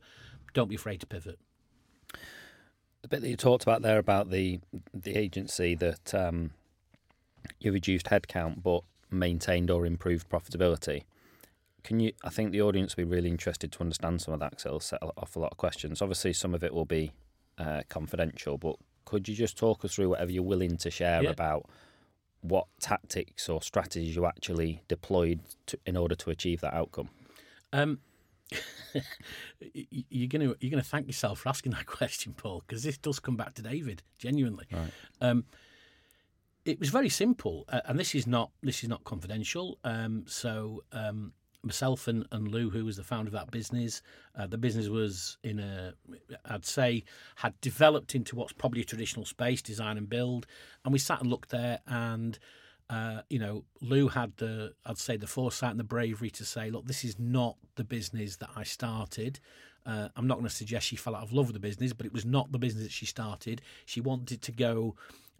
[0.54, 1.38] don't be afraid to pivot.
[3.02, 4.60] The bit that you talked about there about the
[4.94, 6.52] the agency that um,
[7.58, 11.02] you reduced headcount but maintained or improved profitability.
[11.82, 12.12] Can you?
[12.22, 14.80] I think the audience will be really interested to understand some of that because it'll
[14.80, 16.00] set off a lot of questions.
[16.00, 17.10] Obviously, some of it will be
[17.58, 21.30] uh, confidential, but could you just talk us through whatever you're willing to share yeah.
[21.30, 21.68] about
[22.40, 27.08] what tactics or strategies you actually deployed to, in order to achieve that outcome?
[27.72, 27.98] Um,
[29.72, 33.36] you're to you're to thank yourself for asking that question, Paul, because this does come
[33.36, 34.66] back to David genuinely.
[34.70, 34.90] Right.
[35.20, 35.44] Um,
[36.64, 39.78] it was very simple, uh, and this is not this is not confidential.
[39.84, 44.02] Um, so um, myself and, and Lou, who was the founder of that business,
[44.36, 45.94] uh, the business was in a,
[46.46, 47.04] I'd say,
[47.36, 50.46] had developed into what's probably a traditional space, design and build,
[50.84, 52.38] and we sat and looked there, and
[52.90, 56.70] uh, you know, Lou had the, I'd say, the foresight and the bravery to say,
[56.70, 59.40] look, this is not the business that I started.
[59.86, 62.06] Uh, I'm not going to suggest she fell out of love with the business, but
[62.06, 63.62] it was not the business that she started.
[63.86, 64.94] She wanted to go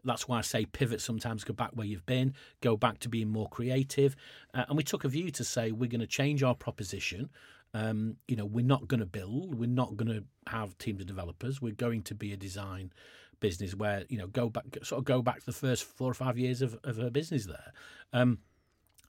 [0.05, 3.29] that's why I say pivot sometimes, go back where you've been, go back to being
[3.29, 4.17] more creative.
[4.55, 7.31] Uh, and we took a view to say we're going to change our proposition.
[7.75, 11.07] Um, you know, we're not going to build, we're not going to have teams of
[11.07, 11.63] developers.
[11.63, 12.93] We're going to be a design
[13.41, 16.15] business where you know go back, sort of go back to the first four or
[16.15, 17.73] five years of, of her business there.
[18.13, 18.39] Um,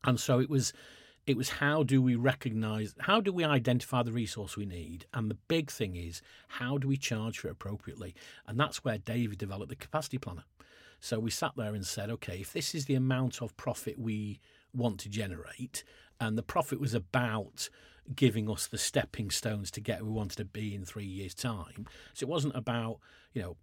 [0.04, 0.74] and so it was
[1.26, 5.32] it was how do we recognize how do we identify the resource we need and
[5.32, 8.14] the big thing is how do we charge for it appropriately
[8.48, 10.44] and that's where david developed the capacity planner
[11.04, 14.40] so we sat there and said, okay, if this is the amount of profit we
[14.74, 15.84] want to generate,
[16.18, 17.68] and the profit was about
[18.16, 21.36] giving us the stepping stones to get where we wanted to be in three years'
[21.36, 21.88] time.
[22.14, 23.00] So it wasn't about,
[23.34, 23.58] you know,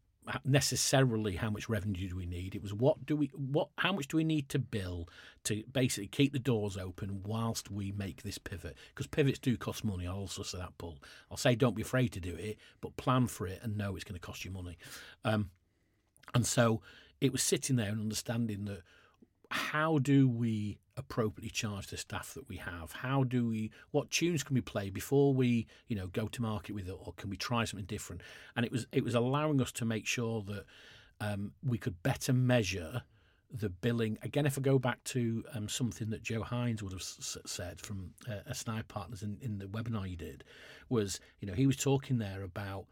[0.45, 2.55] necessarily how much revenue do we need.
[2.55, 5.09] It was what do we what how much do we need to bill
[5.45, 8.77] to basically keep the doors open whilst we make this pivot?
[8.95, 10.99] Because pivots do cost money i'll also say that paul.
[11.31, 14.05] I'll say don't be afraid to do it but plan for it and know it's
[14.05, 14.77] going to cost you money.
[15.25, 15.49] Um,
[16.35, 16.83] and so
[17.21, 18.83] it was sitting there and understanding that
[19.51, 22.93] how do we appropriately charge the staff that we have?
[22.93, 26.75] How do we what tunes can we play before we you know go to market
[26.75, 28.23] with it, or can we try something different?
[28.55, 30.65] And it was it was allowing us to make sure that
[31.21, 33.03] um, we could better measure
[33.53, 34.17] the billing.
[34.23, 37.81] Again, if I go back to um, something that Joe Hines would have s- said
[37.81, 40.45] from uh, Snipe Partners in, in the webinar you did,
[40.89, 42.87] was you know he was talking there about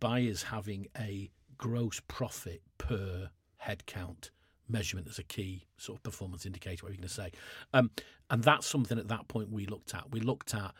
[0.00, 3.30] buyers having a gross profit per
[3.66, 4.30] headcount
[4.68, 7.30] measurement as a key sort of performance indicator, what are you going to say?
[7.72, 7.90] Um,
[8.30, 10.10] and that's something at that point we looked at.
[10.10, 10.72] We looked at,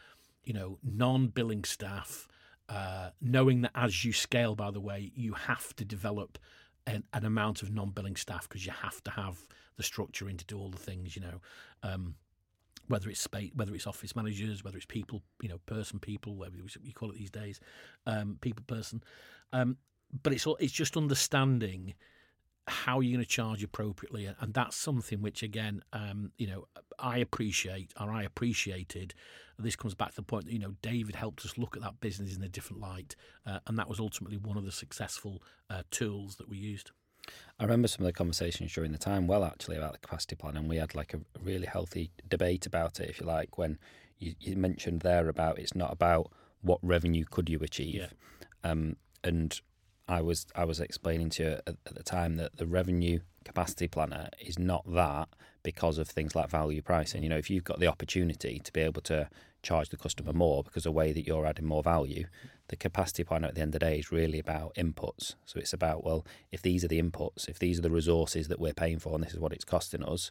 [0.44, 2.28] you know, non billing staff,
[2.68, 6.38] uh, knowing that as you scale, by the way, you have to develop
[6.86, 9.38] an, an amount of non billing staff because you have to have
[9.76, 11.40] the structure in to do all the things, you know.
[11.82, 12.14] Um,
[12.88, 16.58] whether it's space, whether it's office managers, whether it's people, you know, person people, whatever
[16.82, 17.58] you call it these days,
[18.06, 19.02] um, people person.
[19.54, 19.78] Um,
[20.22, 21.94] but it's all, it's just understanding
[22.66, 24.29] how are you going to charge appropriately?
[24.40, 26.66] And that's something which, again, um, you know,
[26.98, 29.14] I appreciate, or I appreciated.
[29.59, 32.00] This comes back to the point that you know David helped us look at that
[32.00, 33.15] business in a different light,
[33.46, 36.90] uh, and that was ultimately one of the successful uh, tools that we used.
[37.58, 40.56] I remember some of the conversations during the time, well, actually, about the capacity plan,
[40.56, 43.79] and we had like a really healthy debate about it, if you like, when
[44.19, 48.71] you, you mentioned there about it's not about what revenue could you achieve, yeah.
[48.71, 49.60] um, and
[50.07, 53.88] I was I was explaining to you at, at, the time that the revenue capacity
[53.88, 55.29] planner is not that
[55.63, 57.23] because of things like value pricing.
[57.23, 59.29] You know, if you've got the opportunity to be able to
[59.65, 62.27] charge the customer more because of the way that you're adding more value.
[62.69, 65.35] The capacity planner at the end of the day is really about inputs.
[65.44, 68.61] So it's about, well, if these are the inputs, if these are the resources that
[68.61, 70.31] we're paying for, and this is what it's costing us,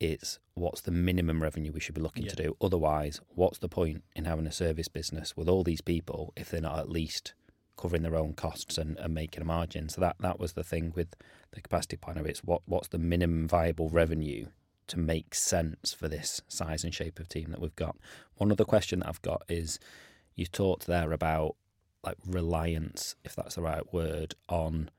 [0.00, 2.30] it's what's the minimum revenue we should be looking Yeah.
[2.30, 2.56] to do.
[2.60, 6.60] Otherwise, what's the point in having a service business with all these people if they're
[6.60, 7.34] not at least
[7.78, 9.88] covering their own costs and, and making a margin?
[9.88, 11.14] So that, that was the thing with
[11.52, 12.26] the capacity planner.
[12.26, 14.48] It's what what's the minimum viable revenue
[14.88, 17.96] to make sense for this size and shape of team that we've got.
[18.36, 19.78] One other question that I've got is
[20.34, 21.56] you talked there about
[22.04, 24.90] like reliance, if that's the right word, on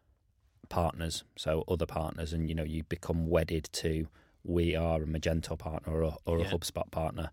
[0.69, 4.07] partners, so other partners, and you know you become wedded to
[4.43, 7.31] we are a Magento partner or or a HubSpot partner.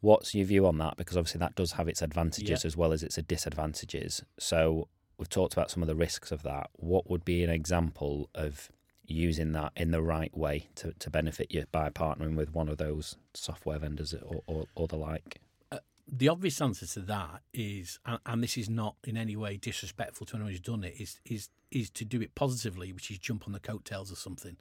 [0.00, 0.96] What's your view on that?
[0.96, 4.22] Because obviously that does have its advantages as well as its disadvantages.
[4.38, 4.88] So
[5.18, 6.70] we've talked about some of the risks of that.
[6.74, 8.70] What would be an example of
[9.06, 12.76] using that in the right way to, to benefit you by partnering with one of
[12.76, 15.40] those software vendors or, or, or the like?
[15.70, 19.56] Uh, the obvious answer to that is, and, and this is not in any way
[19.56, 23.18] disrespectful to anyone who's done it, is is is to do it positively, which is
[23.18, 24.56] jump on the coattails of something.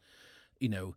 [0.59, 0.95] You know,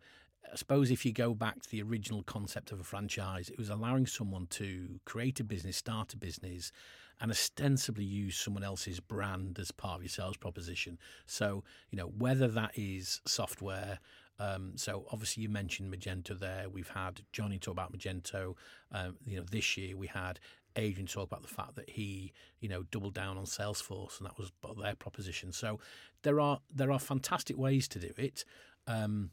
[0.50, 3.68] I suppose if you go back to the original concept of a franchise, it was
[3.68, 6.72] allowing someone to create a business, start a business,
[7.20, 10.98] and ostensibly use someone else's brand as part of your sales proposition.
[11.26, 13.98] So, you know, whether that is software.
[14.38, 16.68] Um, so obviously you mentioned Magento there.
[16.68, 18.54] We've had Johnny talk about Magento.
[18.92, 20.38] Um, you know, this year we had
[20.76, 24.38] Adrian talk about the fact that he, you know, doubled down on Salesforce, and that
[24.38, 25.52] was their proposition.
[25.52, 25.80] So
[26.22, 28.44] there are there are fantastic ways to do it.
[28.86, 29.30] Um,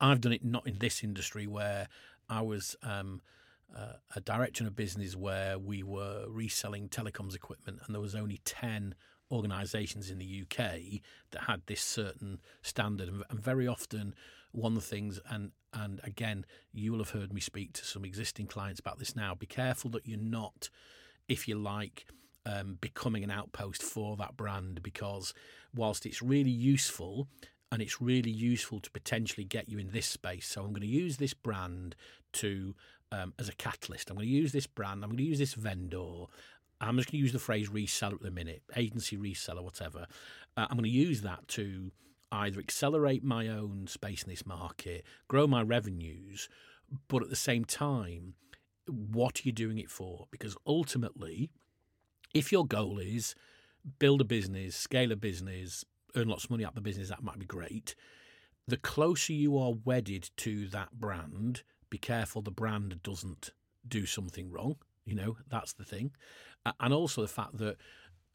[0.00, 1.88] I've done it not in this industry where
[2.28, 3.20] I was um,
[3.76, 8.14] uh, a director in a business where we were reselling telecoms equipment, and there was
[8.14, 8.94] only ten
[9.30, 14.14] organisations in the UK that had this certain standard, and, very often
[14.52, 18.04] one of the things, and and again, you will have heard me speak to some
[18.04, 19.34] existing clients about this now.
[19.34, 20.68] Be careful that you're not,
[21.28, 22.06] if you like.
[22.44, 25.32] Um, becoming an outpost for that brand because
[25.72, 27.28] whilst it's really useful
[27.72, 30.46] and it's really useful to potentially get you in this space.
[30.46, 31.96] So I'm going to use this brand
[32.34, 32.74] to
[33.10, 34.10] um, as a catalyst.
[34.10, 35.02] I'm going to use this brand.
[35.02, 36.26] I'm going to use this vendor.
[36.82, 40.06] I'm just going to use the phrase reseller at the minute, agency reseller, whatever.
[40.56, 41.90] Uh, I'm going to use that to
[42.30, 46.50] either accelerate my own space in this market, grow my revenues,
[47.08, 48.34] but at the same time,
[48.86, 50.26] what are you doing it for?
[50.30, 51.50] Because ultimately,
[52.34, 53.34] if your goal is
[53.98, 55.84] build a business, scale a business,
[56.16, 57.94] earn lots of money out the business, that might be great.
[58.68, 63.50] The closer you are wedded to that brand, be careful the brand doesn't
[63.86, 64.76] do something wrong.
[65.04, 66.12] You know, that's the thing.
[66.78, 67.76] And also the fact that,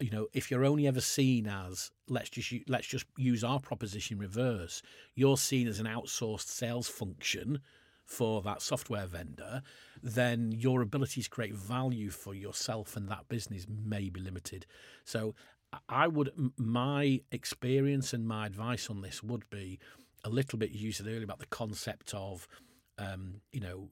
[0.00, 4.18] you know, if you're only ever seen as let's just let's just use our proposition
[4.18, 4.82] reverse,
[5.14, 7.60] you're seen as an outsourced sales function
[8.04, 9.62] for that software vendor,
[10.02, 14.64] then your ability to create value for yourself and that business may be limited.
[15.04, 15.34] So
[15.88, 19.78] I- would, my experience and my advice on this would be
[20.24, 22.48] a little bit you said earlier about the concept of,
[22.98, 23.88] um, you know,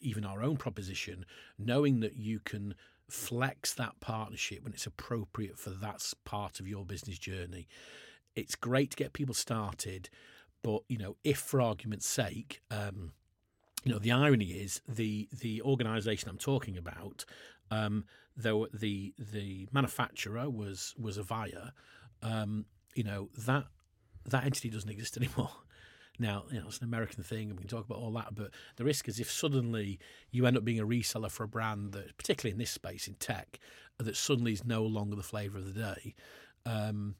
[0.00, 1.24] even our own proposition,
[1.58, 2.74] knowing that you can
[3.08, 7.66] flex that partnership when it's appropriate for that part of your business journey.
[8.36, 10.08] It's great to get people started,
[10.62, 13.12] but you know, if for argument's sake, um,
[13.84, 17.24] you know, the irony is the the organisation I'm talking about,
[17.70, 18.04] um,
[18.42, 21.72] though the the manufacturer was was Avaya,
[22.22, 23.64] um, you know that
[24.26, 25.50] that entity doesn't exist anymore.
[26.18, 28.34] Now, you know, it's an American thing, and we can talk about all that.
[28.34, 29.98] But the risk is if suddenly
[30.30, 33.14] you end up being a reseller for a brand that, particularly in this space in
[33.14, 33.58] tech,
[33.98, 36.14] that suddenly is no longer the flavour of the day,
[36.66, 37.14] um,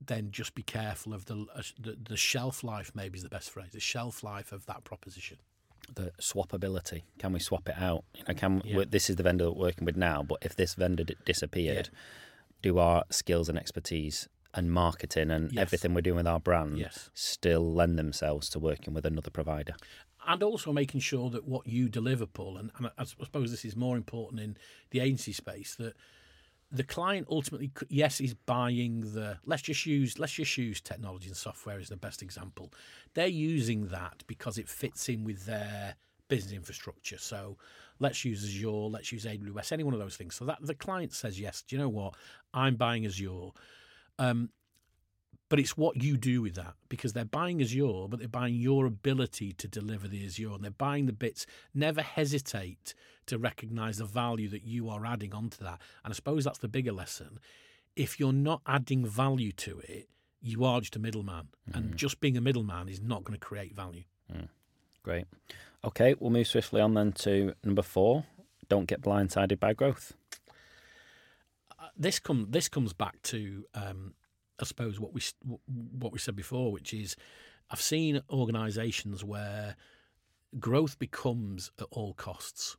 [0.00, 2.92] then just be careful of the, uh, the the shelf life.
[2.94, 3.72] Maybe is the best phrase.
[3.72, 5.38] The shelf life of that proposition.
[5.94, 7.02] The swappability.
[7.18, 8.04] Can we swap it out?
[8.14, 8.84] You know, can Yeah.
[8.88, 11.90] this is the vendor we're working with now, but if this vendor d- disappeared,
[12.62, 15.62] do our skills and expertise and marketing and Yes.
[15.62, 17.10] everything we're doing with our brand Yes.
[17.12, 19.74] still lend themselves to working with another provider?
[20.26, 23.76] and also making sure that what you deliver, Paul, and, and I suppose this is
[23.76, 24.56] more important in
[24.88, 25.94] the agency space that
[26.74, 29.38] the client ultimately, yes, is buying the.
[29.46, 32.72] Let's just use let's just use technology and software as the best example.
[33.14, 35.94] They're using that because it fits in with their
[36.28, 37.18] business infrastructure.
[37.18, 37.58] So
[38.00, 40.34] let's use Azure, let's use AWS, any one of those things.
[40.34, 41.62] So that the client says yes.
[41.62, 42.14] Do you know what?
[42.52, 43.50] I'm buying Azure.
[44.18, 44.50] Um,
[45.54, 48.86] but it's what you do with that because they're buying Azure, but they're buying your
[48.86, 51.46] ability to deliver the Azure and they're buying the bits.
[51.72, 52.92] Never hesitate
[53.26, 55.80] to recognize the value that you are adding onto that.
[56.04, 57.38] And I suppose that's the bigger lesson.
[57.94, 60.08] If you're not adding value to it,
[60.42, 61.46] you are just a middleman.
[61.72, 61.94] And mm.
[61.94, 64.02] just being a middleman is not going to create value.
[64.34, 64.48] Mm.
[65.04, 65.26] Great.
[65.84, 68.24] Okay, we'll move swiftly on then to number four
[68.68, 70.14] don't get blindsided by growth.
[71.78, 74.14] Uh, this come this comes back to um,
[74.60, 75.20] I suppose what we
[76.00, 77.16] what we said before, which is
[77.70, 79.76] I've seen organisations where
[80.58, 82.76] growth becomes at all costs,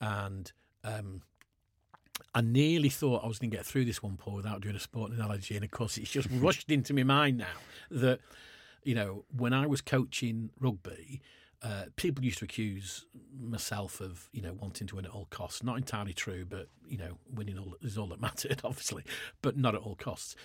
[0.00, 0.50] and
[0.82, 1.22] um,
[2.34, 4.80] I nearly thought I was going to get through this one, Paul, without doing a
[4.80, 7.56] sporting analogy, and of course it's just rushed into my mind now
[7.90, 8.20] that
[8.82, 11.20] you know when I was coaching rugby.
[11.62, 13.06] Uh, people used to accuse
[13.40, 15.62] myself of, you know, wanting to win at all costs.
[15.62, 19.02] Not entirely true, but you know, winning all, is all that mattered, obviously,
[19.40, 20.36] but not at all costs.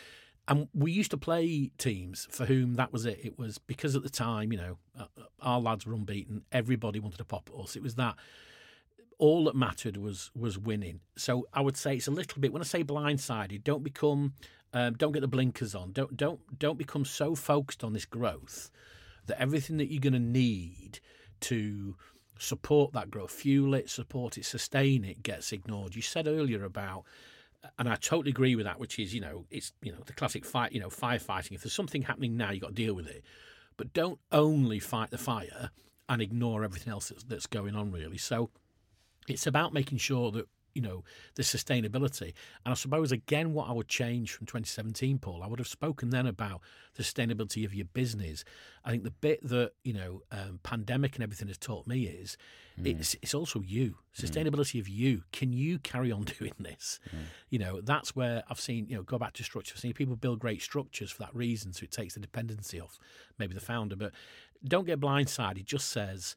[0.49, 3.19] And we used to play teams for whom that was it.
[3.23, 5.05] It was because at the time, you know, uh,
[5.41, 6.41] our lads were unbeaten.
[6.51, 7.75] Everybody wanted to pop at us.
[7.75, 8.15] It was that
[9.19, 11.01] all that mattered was was winning.
[11.15, 13.63] So I would say it's a little bit when I say blindsided.
[13.63, 14.33] Don't become,
[14.73, 15.91] um, don't get the blinkers on.
[15.91, 18.71] Don't don't don't become so focused on this growth
[19.27, 20.99] that everything that you're going to need
[21.41, 21.95] to
[22.39, 25.95] support that growth, fuel it, support it, sustain it, gets ignored.
[25.95, 27.03] You said earlier about,
[27.77, 30.45] and I totally agree with that, which is you know it's you know the classic
[30.45, 31.53] fight, you know firefighting.
[31.53, 33.23] If there's something happening now, you've got to deal with it,
[33.77, 35.71] but don't only fight the fire
[36.07, 37.91] and ignore everything else that's, that's going on.
[37.91, 38.49] Really, so
[39.27, 40.47] it's about making sure that
[40.79, 41.03] you know
[41.35, 42.33] the sustainability.
[42.63, 46.09] And i suppose again what i would change from 2017 paul i would have spoken
[46.09, 46.61] then about
[46.95, 48.43] the sustainability of your business.
[48.83, 52.37] I think the bit that you know um, pandemic and everything has taught me is
[52.79, 52.99] mm.
[52.99, 54.25] it's it's also you mm.
[54.25, 55.23] sustainability of you.
[55.31, 56.99] Can you carry on doing this?
[57.09, 57.19] Mm.
[57.49, 59.73] You know that's where i've seen you know go back to structure.
[59.75, 62.99] I've seen people build great structures for that reason so it takes the dependency off
[63.37, 63.95] maybe the founder.
[63.95, 64.13] But
[64.63, 65.59] don't get blindsided.
[65.59, 66.35] It just says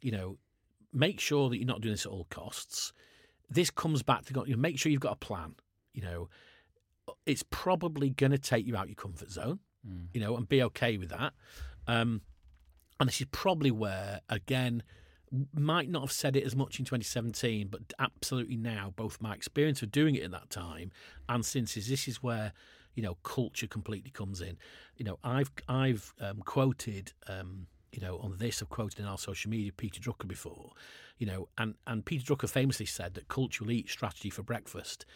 [0.00, 0.38] you know
[0.92, 2.92] make sure that you're not doing this at all costs.
[3.54, 5.54] This comes back to you know, make sure you've got a plan.
[5.92, 6.28] You know,
[7.26, 9.60] it's probably going to take you out your comfort zone.
[10.12, 11.34] You know, and be okay with that.
[11.86, 12.22] Um,
[12.98, 14.82] and this is probably where, again,
[15.52, 19.82] might not have said it as much in 2017, but absolutely now, both my experience
[19.82, 20.90] of doing it at that time
[21.28, 22.52] and since is this is where
[22.94, 24.56] you know culture completely comes in.
[24.96, 27.12] You know, I've I've um, quoted.
[27.28, 30.72] Um, you know, on this, I've quoted in our social media Peter Drucker before,
[31.18, 35.06] you know, and, and Peter Drucker famously said that culture will eat strategy for breakfast.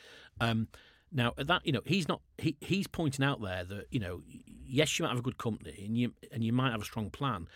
[0.41, 0.69] Um,
[1.11, 4.23] now that, you know, he's not he, he's pointing out there that you know,
[4.65, 7.11] yes, you might have a good company and you and you might have a strong
[7.11, 7.49] plan,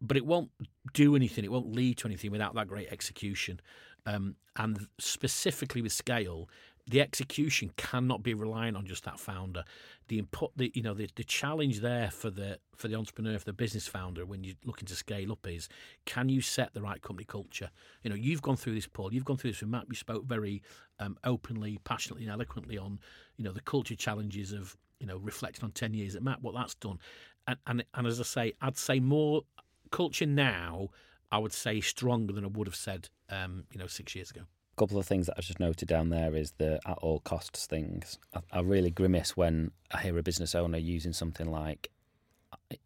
[0.00, 0.50] but it won't
[0.92, 1.44] do anything.
[1.44, 3.60] It won't lead to anything without that great execution.
[4.04, 6.48] Um, and specifically with scale,
[6.88, 9.64] the execution cannot be reliant on just that founder.
[10.08, 13.44] The input, the you know, the, the challenge there for the for the entrepreneur, for
[13.44, 15.68] the business founder, when you're looking to scale up, is
[16.06, 17.70] can you set the right company culture?
[18.02, 19.14] You know, you've gone through this, Paul.
[19.14, 19.86] You've gone through this with MAP.
[19.88, 20.62] You spoke very
[20.98, 22.98] um, openly, passionately, and eloquently on
[23.36, 26.54] you know the culture challenges of you know reflecting on ten years at MAP, what
[26.54, 26.98] that's done,
[27.46, 29.42] and and, and as I say, I'd say more
[29.90, 30.88] culture now.
[31.30, 34.42] I would say stronger than I would have said, um, you know, six years ago
[34.76, 38.18] couple of things that I've just noted down there is the at all costs things.
[38.34, 41.90] I, I really grimace when I hear a business owner using something like,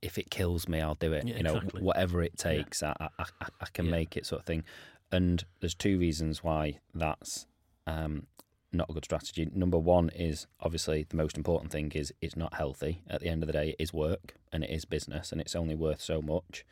[0.03, 1.83] "If it kills me, I'll do it." Yeah, you know, exactly.
[1.83, 3.93] whatever it takes, I, I, I, I can Yeah.
[3.93, 4.65] make it, sort of thing.
[5.13, 7.47] And there's two reasons why that's
[7.87, 8.27] um,
[8.73, 9.49] not a good strategy.
[9.55, 13.03] Number one is obviously the most important thing is it's not healthy.
[13.09, 15.55] At the end of the day, it is work and it is business, and it's
[15.55, 16.65] only worth so much.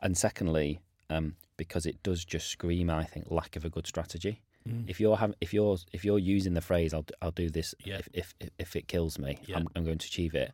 [0.00, 0.80] And secondly,
[1.10, 4.42] um, because it does just scream, I think, lack of a good strategy.
[4.86, 8.00] If you're having, if you're if you're using the phrase "I'll I'll do this Yeah.
[8.00, 9.56] if, if if it kills me, Yeah.
[9.56, 10.52] I'm, I'm going to achieve it,"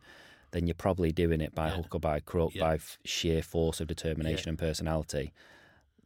[0.51, 1.75] then you're probably doing it by Yeah.
[1.75, 5.33] hook or by crook, by f- sheer force of determination and personality.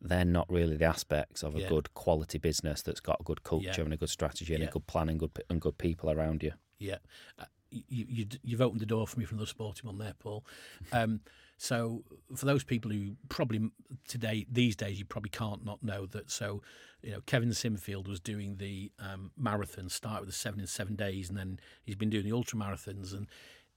[0.01, 3.83] They're not really the aspects of a good quality business that's got a good culture
[3.83, 6.53] and a good strategy and a good plan and good and good people around you.
[6.79, 6.97] Yeah,
[7.37, 10.43] uh, you, you, you've opened the door for me from the sporting one there, Paul.
[10.91, 11.19] Um,
[11.61, 13.69] so for those people who probably
[14.07, 16.31] today these days you probably can't not know that.
[16.31, 16.61] So
[17.03, 20.95] you know Kevin Sinfield was doing the um, marathon, start with the seven in seven
[20.95, 23.13] days, and then he's been doing the ultra marathons.
[23.13, 23.27] And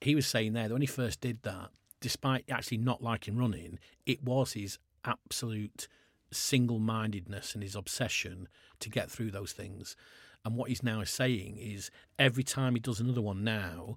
[0.01, 1.70] he was saying there that when he first did that,
[2.01, 5.89] despite actually not liking running, it was his absolute
[6.30, 8.47] single-mindedness and his obsession
[8.78, 9.97] to get through those things.
[10.45, 13.97] And what he's now saying is every time he does another one now,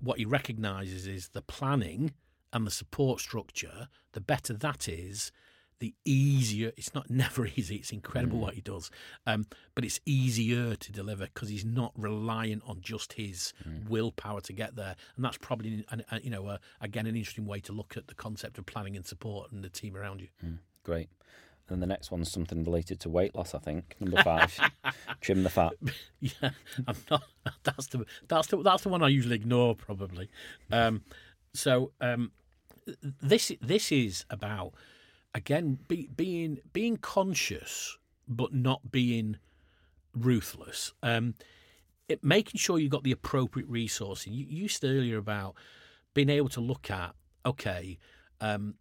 [0.00, 2.12] what he recognises is the planning
[2.56, 5.30] and the support structure, the better that is,
[5.78, 6.72] the easier.
[6.76, 7.76] It's not never easy.
[7.76, 8.90] It's incredible what he does,
[9.26, 13.52] um, but it's easier to deliver because he's not reliant on just his
[13.88, 14.96] willpower to get there.
[15.16, 18.08] And that's probably, an, an, you know, uh, again, an interesting way to look at
[18.08, 20.28] the concept of planning and support and the team around you.
[20.82, 21.10] Great.
[21.68, 23.96] And the next one's something related to weight loss, I think.
[23.98, 24.56] Number five,
[25.20, 25.72] trim the fat.
[26.20, 26.50] Yeah,
[26.86, 27.24] I'm not.
[27.64, 30.30] That's the that's the that's the one I usually ignore probably.
[30.70, 31.02] Um,
[31.54, 32.30] so um,
[33.02, 34.72] this this is about
[35.34, 39.36] again be, being being conscious but not being
[40.14, 40.92] ruthless.
[41.02, 41.34] Um,
[42.08, 44.34] it, making sure you've got the appropriate resourcing.
[44.34, 45.54] You, you used earlier about
[46.14, 47.14] being able to look at
[47.44, 47.98] okay.
[48.40, 48.74] Um,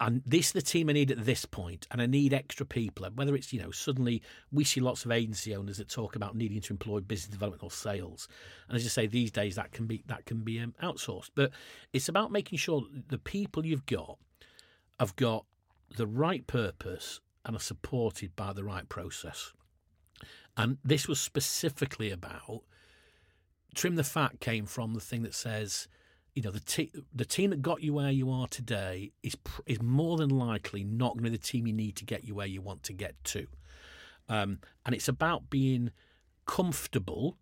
[0.00, 3.08] and this is the team I need at this point, and I need extra people.
[3.14, 4.22] Whether it's you know suddenly
[4.52, 7.70] we see lots of agency owners that talk about needing to employ business development or
[7.70, 8.28] sales,
[8.68, 11.30] and as you say, these days that can be that can be um, outsourced.
[11.34, 11.50] But
[11.92, 14.18] it's about making sure the people you've got
[15.00, 15.44] have got
[15.96, 19.52] the right purpose and are supported by the right process.
[20.56, 22.62] And this was specifically about
[23.74, 25.88] trim the fat came from the thing that says
[26.38, 29.82] you know the the team that got you where you are today is pr- is
[29.82, 32.46] more than likely not going to be the team you need to get you where
[32.46, 33.48] you want to get to,
[34.28, 35.90] um, and it's about being
[36.46, 37.36] comfortable,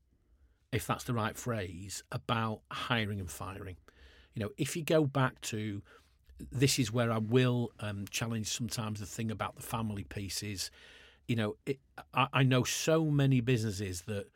[0.73, 3.77] if that's the right phrase, about hiring and firing.
[4.33, 5.83] You know, if you go back to
[6.51, 10.71] this is where I will um, challenge sometimes the thing about the family pieces.
[11.29, 11.81] You know, it,
[12.15, 14.29] I, I know so many businesses that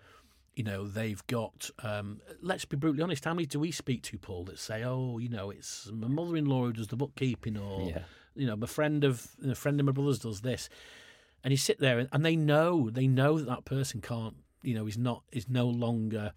[0.55, 4.18] you know they've got um, let's be brutally honest how many do we speak to
[4.18, 8.03] paul that say oh you know it's my mother-in-law who does the bookkeeping or Yeah.
[8.34, 10.68] you know my friend of a friend of my brother's does this
[11.44, 14.74] and you sit there and, and they know they know that that person can't you
[14.74, 16.32] know is not is no longer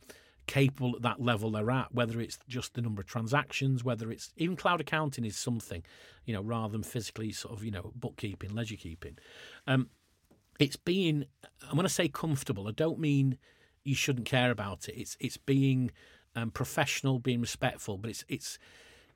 [0.45, 4.31] capable at that level they're at whether it's just the number of transactions whether it's
[4.37, 5.81] even cloud accounting is something
[6.25, 9.17] you know rather than physically sort of you know bookkeeping ledger keeping
[9.67, 9.89] um,
[10.59, 11.25] it's being
[11.69, 13.37] i want to say comfortable i don't mean
[13.83, 14.95] you shouldn't care about it.
[14.99, 15.91] It's it's being
[16.35, 18.57] um, professional being respectful but it's it's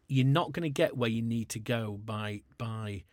[0.07, 3.03] you're not going to get where you need to go by by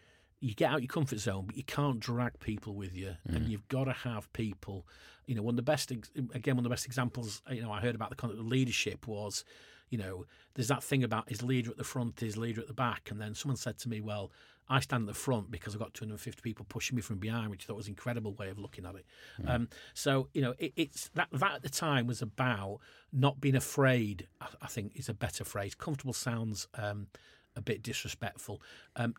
[0.40, 3.66] you get out your comfort zone but you can't drag people with you and you've
[3.68, 4.86] got to have people
[5.26, 7.80] you know one of the best again one of the best examples you know i
[7.80, 9.44] heard about the concept of leadership was
[9.90, 10.24] you know
[10.54, 13.10] there's that thing about his leader at the front his leader at the back?
[13.10, 14.32] And then someone said to me well
[14.66, 17.64] i stand at the front because i've got 250 people pushing me from behind which
[17.64, 19.04] i thought was an incredible way of looking at it.
[19.46, 22.78] Um, so you know it, it's that that at the time was about
[23.12, 25.74] not being afraid i, I think is a better phrase.
[25.74, 27.08] Comfortable sounds um,
[27.56, 28.60] a bit disrespectful.
[28.96, 29.14] Um,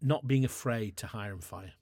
[0.00, 1.72] not being afraid to hire and fire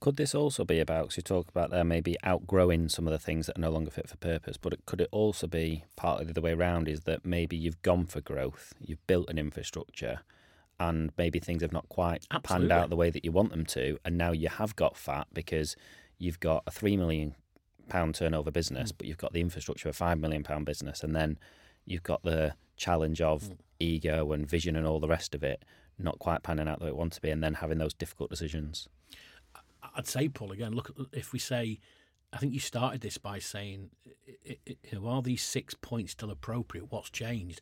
[0.00, 3.18] Could this also be about, because you talk about there maybe outgrowing some of the
[3.18, 6.24] things that are no longer fit for purpose, but it, could it also be partly
[6.24, 10.20] the other way around is that maybe you've gone for growth, you've built an infrastructure,
[10.78, 13.98] and maybe things have not quite panned out the way that you want them to,
[14.04, 15.74] and now you have got fat because
[16.16, 17.34] you've got a three million
[17.88, 18.94] pound turnover business, hmm.
[18.98, 21.38] but you've got the infrastructure of a five million pound business, and then
[21.84, 23.52] you've got the challenge of hmm.
[23.80, 25.64] ego and vision and all the rest of it
[25.98, 28.30] not quite panning out the way it wants to be, and then having those difficult
[28.30, 28.88] decisions.
[29.96, 31.80] I'd say, Paul, again, look, if we say,
[32.32, 33.90] I think you started this by saying,
[34.44, 36.90] you know, are these six points still appropriate?
[36.90, 37.60] What's changed?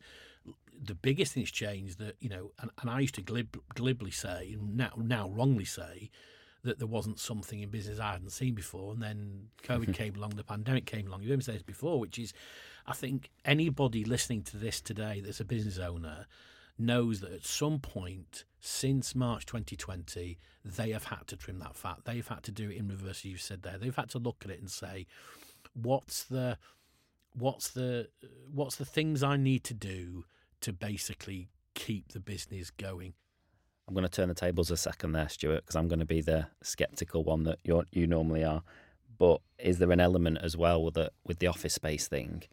[0.79, 4.11] The biggest thing that's changed that, you know, and, and I used to glib, glibly
[4.11, 6.09] say, now, now wrongly say,
[6.63, 8.93] that there wasn't something in business I hadn't seen before.
[8.93, 11.21] And then COVID came along, the pandemic came along.
[11.21, 12.33] You heard me say this before, which is,
[12.85, 16.25] I think anybody listening to this today that's a business owner
[16.77, 21.99] knows that at some point since March 2020, they have had to trim that fat.
[22.03, 23.77] They've had to do it in reverse, as you said there.
[23.77, 25.07] They've had to look at it and say,
[25.73, 26.57] what's the
[27.33, 28.09] what's the
[28.51, 30.25] what's the things I need to do
[30.61, 33.13] to basically keep the business going.
[33.87, 36.21] I'm going to turn the tables a second there, Stuart, because I'm going to be
[36.21, 38.63] the skeptical one that you you normally are.
[39.17, 42.43] But is there an element as well that with the office space thing?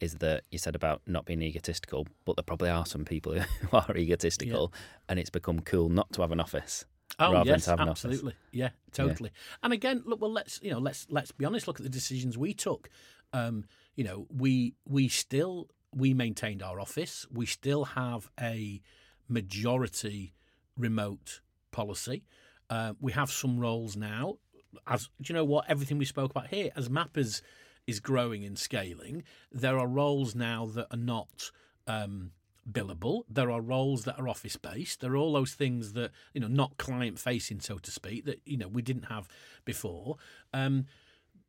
[0.00, 3.76] Is that you said about not being egotistical, but there probably are some people who
[3.76, 4.72] are egotistical,
[5.08, 6.84] and it's become cool not to have an office
[7.18, 8.04] Oh rather yes, than to have an office.
[8.04, 8.34] absolutely.
[8.52, 9.30] Yeah, totally.
[9.62, 11.66] And again, look, well, let's you know, let's let's be honest.
[11.68, 12.88] Look at the decisions we took.
[13.32, 13.64] Um,
[13.94, 17.26] you know, we we still we maintained our office.
[17.32, 18.80] We still have a
[19.28, 20.34] majority
[20.76, 21.40] remote
[21.70, 22.24] policy.
[22.68, 24.38] Uh, we have some roles now.
[24.86, 25.66] As do you know what?
[25.68, 27.42] Everything we spoke about here, as Mappers
[27.86, 29.22] is growing and scaling,
[29.52, 31.50] there are roles now that are not.
[31.86, 32.32] Um,
[32.70, 33.24] billable.
[33.28, 35.02] There are roles that are office based.
[35.02, 38.40] There are all those things that you know, not client facing, so to speak, that
[38.46, 39.28] you know we didn't have
[39.66, 40.16] before.
[40.54, 40.86] Um,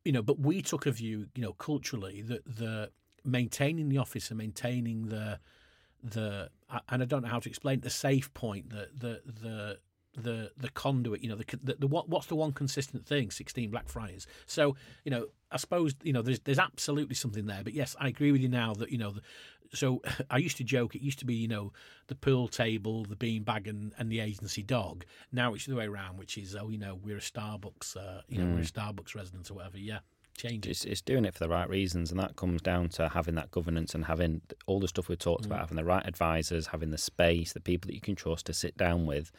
[0.03, 2.91] you know, but we took a view, you know, culturally that the
[3.23, 5.39] maintaining the office and maintaining the
[6.03, 6.49] the
[6.89, 9.79] and I don't know how to explain the safe point, the the the
[10.17, 13.31] the the conduit, you know, the, the, the what what's the one consistent thing?
[13.31, 14.27] Sixteen Blackfriars.
[14.45, 17.61] So you know, I suppose you know there's there's absolutely something there.
[17.63, 19.11] But yes, I agree with you now that you know.
[19.11, 19.21] The,
[19.73, 20.95] so I used to joke.
[20.95, 21.71] It used to be you know
[22.07, 25.05] the pool table, the beanbag, and, and the agency dog.
[25.31, 28.21] Now it's the other way around, which is oh you know we're a Starbucks, uh,
[28.27, 29.77] you know we're a Starbucks resident or whatever.
[29.77, 29.99] Yeah,
[30.37, 30.67] change.
[30.67, 33.49] It's, it's doing it for the right reasons, and that comes down to having that
[33.51, 36.97] governance and having all the stuff we talked about, having the right advisors, having the
[36.97, 39.31] space, the people that you can trust to sit down with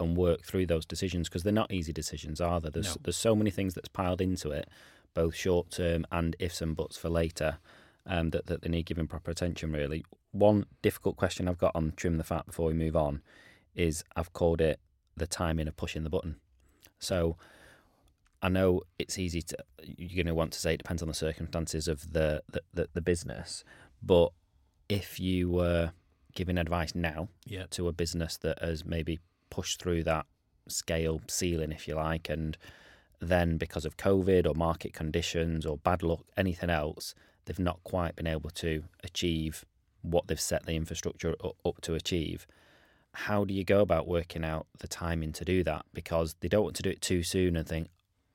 [0.00, 2.70] and work through those decisions because they're not easy decisions, are they?
[2.70, 3.00] There's No.
[3.02, 4.68] there's so many things that's piled into it,
[5.14, 7.58] both short term and ifs and buts for later.
[8.10, 9.70] Um, that, that they need giving proper attention.
[9.70, 10.02] Really,
[10.32, 13.20] one difficult question I've got on trim the fat before we move on
[13.74, 14.80] is I've called it
[15.14, 16.36] the timing of pushing the button.
[16.98, 17.36] So
[18.42, 21.14] I know it's easy to you're going to want to say it depends on the
[21.14, 23.62] circumstances of the the, the, the business,
[24.02, 24.30] but
[24.88, 25.92] if you were
[26.34, 27.64] giving advice now Yeah.
[27.72, 29.18] to a business that has maybe
[29.50, 30.24] pushed through that
[30.66, 32.56] scale ceiling, if you like, and
[33.20, 37.14] then because of COVID or market conditions or bad luck, anything else,
[37.44, 39.64] they've not quite been able to achieve
[40.02, 42.46] what they've set the infrastructure up to achieve.
[43.12, 45.84] How do you go about working out the timing to do that?
[45.92, 47.88] Because they don't want to do it too soon and think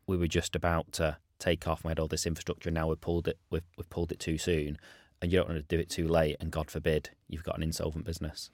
[0.07, 1.83] we were just about to take off.
[1.83, 3.37] We had all this infrastructure, and now we've pulled it.
[3.49, 4.77] We've, we've pulled it too soon,
[5.21, 6.37] and you don't want to do it too late.
[6.39, 8.49] And God forbid you've got an insolvent business.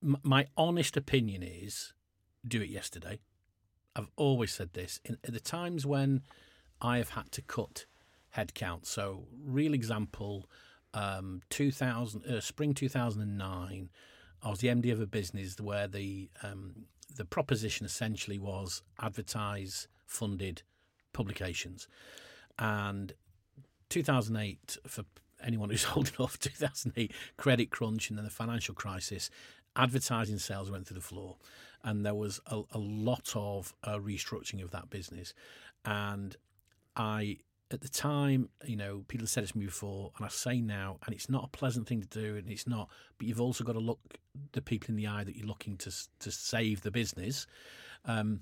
[0.00, 1.94] My honest opinion is
[2.46, 3.18] do it yesterday.
[3.96, 5.00] I've always said this.
[5.04, 6.22] In, at the times when
[6.80, 7.86] I have had to cut
[8.36, 10.46] headcount, so real example,
[10.92, 13.88] um, 2000, uh, spring 2009,
[14.42, 16.84] I was the MD of a business where the um,
[17.16, 20.62] the proposition essentially was advertise funded
[21.14, 21.88] publications,
[22.58, 23.14] and
[23.88, 25.04] 2008 for
[25.42, 29.30] anyone who's old enough 2008 credit crunch and then the financial crisis
[29.76, 31.36] advertising sales went through the floor
[31.84, 35.34] and there was a, a lot of uh, restructuring of that business.
[35.84, 36.36] And
[36.98, 37.36] i
[37.70, 40.62] at the time you know people have said it to me before and i say
[40.62, 43.64] now and it's not a pleasant thing to do and it's not but you've also
[43.64, 43.98] got to look
[44.52, 47.46] the people in the eye that you're looking to to save the business
[48.06, 48.40] um,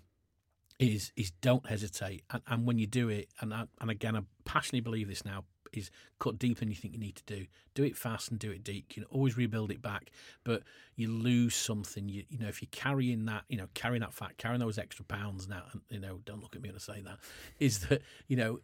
[0.78, 2.24] is is don't hesitate.
[2.30, 5.44] And, and when you do it and I, and again I passionately believe this now
[5.76, 7.46] is cut deeper than you think you need to do.
[7.74, 8.86] Do it fast and do it deep.
[8.88, 10.10] You can always rebuild it back
[10.44, 10.62] but
[10.96, 12.08] you lose something.
[12.08, 15.04] You you know if you're carrying that you know carrying that fat carrying those extra
[15.04, 17.18] pounds now and you know don't look at me when I say that
[17.58, 18.60] is that you know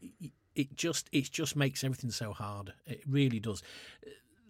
[0.55, 2.73] it just it just makes everything so hard.
[2.87, 3.63] It really does.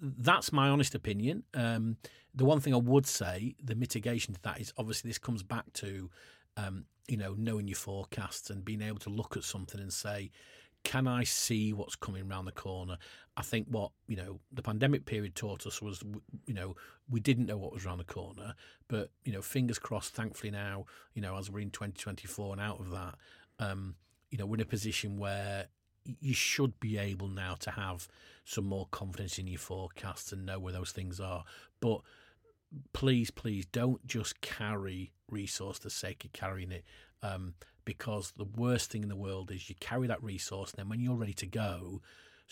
[0.01, 1.45] That's my honest opinion.
[1.55, 1.97] Um,
[2.35, 5.73] the one thing I would say, the mitigation to that is obviously this comes back
[5.75, 6.11] to,
[6.57, 10.31] um, you know, knowing your forecasts and being able to look at something and say,
[10.85, 12.99] can I see what's coming around the corner?
[13.37, 16.03] I think what you know the pandemic period taught us was,
[16.47, 16.77] you know,
[17.09, 18.55] we didn't know what was around the corner,
[18.89, 20.15] but you know, fingers crossed.
[20.15, 23.15] Thankfully now, you know, as we're in 2024 and out of that,
[23.59, 23.95] um,
[24.31, 25.67] you know, we're in a position where
[26.05, 28.09] you should be able now to have
[28.45, 31.45] some more confidence in your forecasts and know where those things are.
[31.81, 32.01] But
[32.93, 36.85] please, please don't just carry resource the sake of carrying it.
[37.23, 37.55] Um,
[37.85, 41.01] because the worst thing in the world is you carry that resource, and then when
[41.01, 42.01] you're ready to go,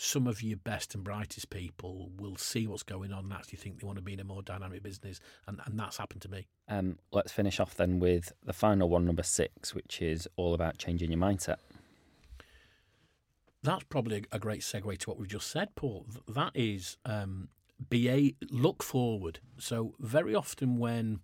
[0.01, 3.79] some of your best and brightest people will see what's going on and actually think
[3.79, 5.19] they want to be in a more dynamic business.
[5.45, 6.47] And, and that's happened to me.
[6.69, 10.77] Um, let's finish off then with the final one, number six, which is all about
[10.77, 11.57] changing your mindset.
[13.61, 16.05] that's probably a, great segue to what we've just said, Paul.
[16.29, 17.49] That is um,
[17.89, 19.39] be a look forward.
[19.57, 21.19] So very often when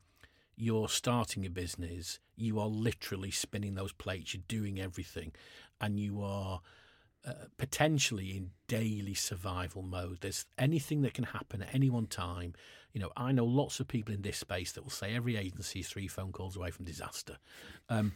[0.58, 4.34] you're starting a business, you are literally spinning those plates.
[4.34, 5.34] You're doing everything,
[5.80, 6.62] and you are
[7.26, 10.20] uh, potentially in daily survival mode.
[10.22, 12.54] There's anything that can happen at any one time.
[12.94, 15.80] You know, I know lots of people in this space that will say every agency
[15.80, 17.38] is three phone calls away from disaster.
[17.90, 18.14] Um,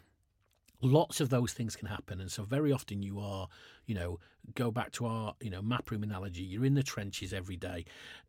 [0.81, 3.47] lots of those things can happen and so very often you are
[3.85, 4.19] you know
[4.55, 7.83] go back to our you know map room analogy you're in the trenches every day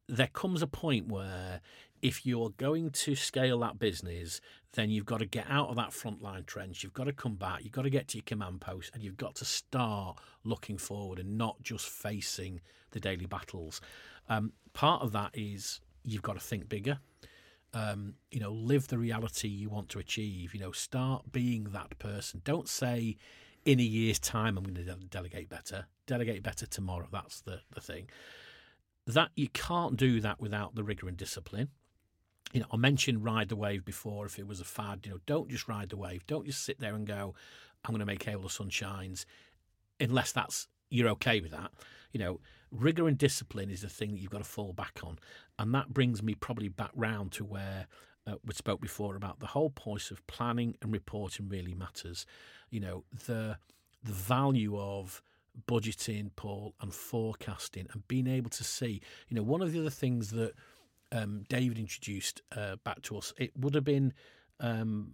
[0.09, 1.61] there comes a point where
[2.03, 4.40] if you're going to scale that business
[4.72, 7.62] then you've got to get out of that frontline trench you've got to come back
[7.62, 11.18] you've got to get to your command post and you've got to start looking forward
[11.18, 12.61] and not just facing
[12.92, 13.80] the daily battles
[14.28, 16.98] um, part of that is you've got to think bigger
[17.72, 20.55] um, you know, live the reality you want to achieve.
[20.55, 22.42] You know, start being that person.
[22.44, 23.16] Don't say,
[23.64, 25.86] in a year's time, I'm going to de- delegate better.
[26.07, 27.09] Delegate better tomorrow.
[27.12, 28.09] That's the, the thing.
[29.07, 31.68] That you can't do that without the rigor and discipline.
[32.53, 34.26] You know, I mentioned ride the wave before.
[34.26, 36.26] If it was a fad, you know, don't just ride the wave.
[36.26, 37.34] Don't just sit there and go,
[37.84, 39.26] I'm going to make while the sun shines,
[39.98, 41.70] unless that's you're okay with that.
[42.12, 42.40] You know,
[42.70, 45.18] rigor and discipline is the thing that you've got to fall back on,
[45.59, 47.86] and that brings me probably back round to where
[48.26, 52.26] uh, we spoke before about the whole point of planning and reporting really matters.
[52.70, 53.59] You know, the
[54.03, 55.22] the value of
[55.66, 59.01] budgeting, Paul, and forecasting, and being able to see.
[59.28, 60.53] You know, one of the other things that
[61.12, 64.12] um, David introduced uh, back to us, it would have been.
[64.61, 65.12] Um,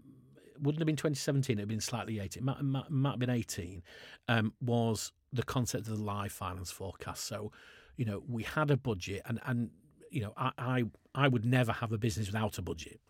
[0.58, 1.52] wouldn't have been 2017.
[1.52, 2.42] It would have been slightly 18.
[2.42, 3.82] It might, might, might have been 18.
[4.28, 7.24] Um, was the concept of the live finance forecast.
[7.24, 7.52] So,
[7.96, 9.70] you know, we had a budget, and and
[10.10, 10.84] you know, I I,
[11.14, 13.00] I would never have a business without a budget.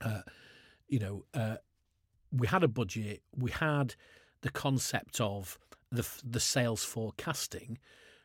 [0.00, 0.22] Uh,
[0.88, 1.56] you know, uh,
[2.32, 3.22] we had a budget.
[3.36, 3.94] We had
[4.42, 5.58] the concept of
[5.90, 7.78] the the sales forecasting.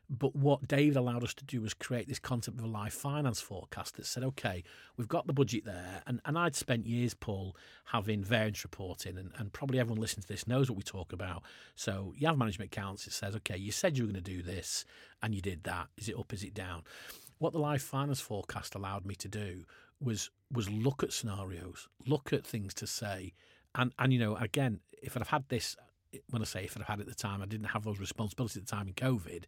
[0.10, 3.42] But what David allowed us to do was create this concept of a live finance
[3.42, 4.64] forecast that said, okay,
[4.96, 6.02] we've got the budget there.
[6.08, 10.28] And, and I'd spent years, Paul, having variance reporting, and, and probably everyone listening to
[10.30, 11.44] this knows what we talk about.
[11.76, 14.42] So you have management accounts, it says, okay, you said you were going to do
[14.42, 14.86] this,
[15.22, 15.88] and you did that.
[15.98, 16.84] Is it up, is it down?
[17.40, 19.66] What the live finance forecast allowed me to do
[20.00, 23.34] was was look at scenarios, look at things to say.
[23.76, 25.76] And, and you know, again, if I'd have had this,
[26.30, 28.00] when I say if I'd have had it at the time, I didn't have those
[28.00, 29.44] responsibilities at the time in COVID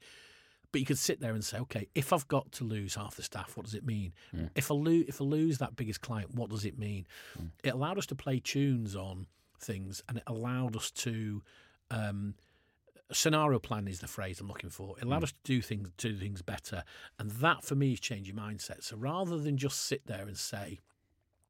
[0.71, 3.23] but you could sit there and say, okay, if I've got to lose half the
[3.23, 4.13] staff, what does it mean?
[4.35, 4.49] Mm.
[4.55, 7.07] If I lose, if I lose that biggest client, what does it mean?
[7.39, 7.49] Mm.
[7.63, 9.27] It allowed us to play tunes on
[9.59, 11.41] things, and it allowed us to.
[11.91, 12.35] Um,
[13.11, 14.95] scenario plan is the phrase I'm looking for.
[14.99, 15.23] It allowed Mm.
[15.23, 16.83] us to do things, do things better,
[17.17, 18.83] and that for me is changing mindset.
[18.83, 20.79] So rather than just sit there and say,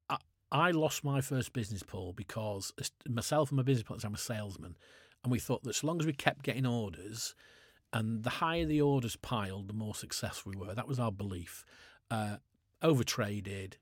[0.09, 0.17] I,
[0.51, 2.72] I lost my first business, Paul, because
[3.09, 4.78] myself and my business partners, I'm a salesman,
[5.24, 7.36] and we thought that so long as we kept getting orders,
[7.92, 10.74] and the higher the orders piled, the more successful we were.
[10.74, 11.66] That was our belief.
[12.12, 12.38] Uh,
[12.84, 13.74] overtraded,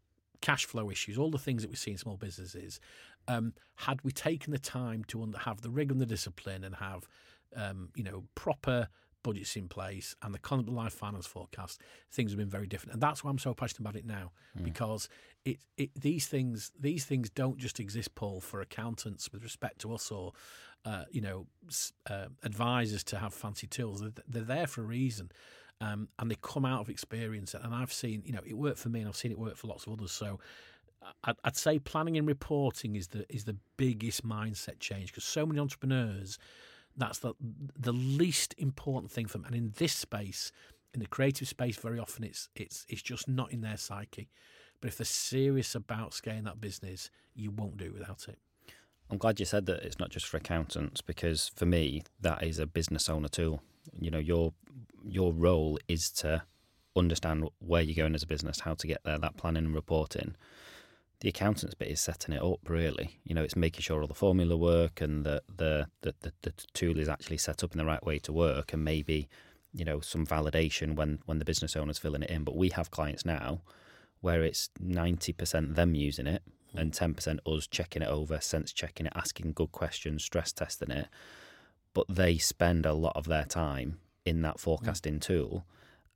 [0.42, 2.80] cash flow issues, all the things that we see in small businesses.
[3.28, 6.76] Um, had we taken the time to under, have the rig and the discipline and
[6.76, 7.08] have,
[7.56, 8.88] um, you know, proper
[9.24, 12.94] budgets in place and the life finance forecast, things would have been very different.
[12.94, 14.32] And that's why I'm so passionate about it now
[14.64, 15.10] because
[15.48, 19.94] it, it these things these things don't just exist, Paul, for accountants with respect to
[19.94, 20.34] us or
[20.86, 21.48] uh, you know
[22.10, 24.02] uh, advisors to have fancy tools.
[24.02, 25.32] They're, they're there for a reason.
[25.80, 28.90] Um, and they come out of experience, and I've seen, you know, it worked for
[28.90, 30.12] me, and I've seen it work for lots of others.
[30.12, 30.40] So,
[31.24, 35.46] I'd, I'd say planning and reporting is the is the biggest mindset change because so
[35.46, 36.40] many entrepreneurs
[36.98, 37.34] that's the
[37.80, 39.46] the least important thing for them.
[39.46, 40.52] And in this space,
[40.96, 44.30] in the creative space, very often it's it's it's just not in their psyche.
[44.82, 48.38] But if they're serious about scaling that business, you won't do it without it.
[49.10, 52.60] I'm glad you said that it's not just for accountants because for me that is
[52.60, 53.62] a business owner tool.
[53.94, 54.54] You know, your
[55.04, 56.44] your role is to
[56.96, 60.36] understand where you're going as a business, how to get there, that planning and reporting.
[61.22, 63.20] The accountant's bit is setting it up really.
[63.24, 66.54] You know, it's making sure all the formula work and the the, the, the, the
[66.74, 69.30] tool is actually set up in the right way to work and maybe,
[69.74, 72.44] you know, some validation when when the business owner's filling it in.
[72.44, 73.62] But we have clients now
[74.22, 76.44] where it's ninety percent them using it
[76.78, 81.08] and 10% us checking it over, sense checking it, asking good questions, stress testing it.
[81.94, 85.66] But they spend a lot of their time in that forecasting tool.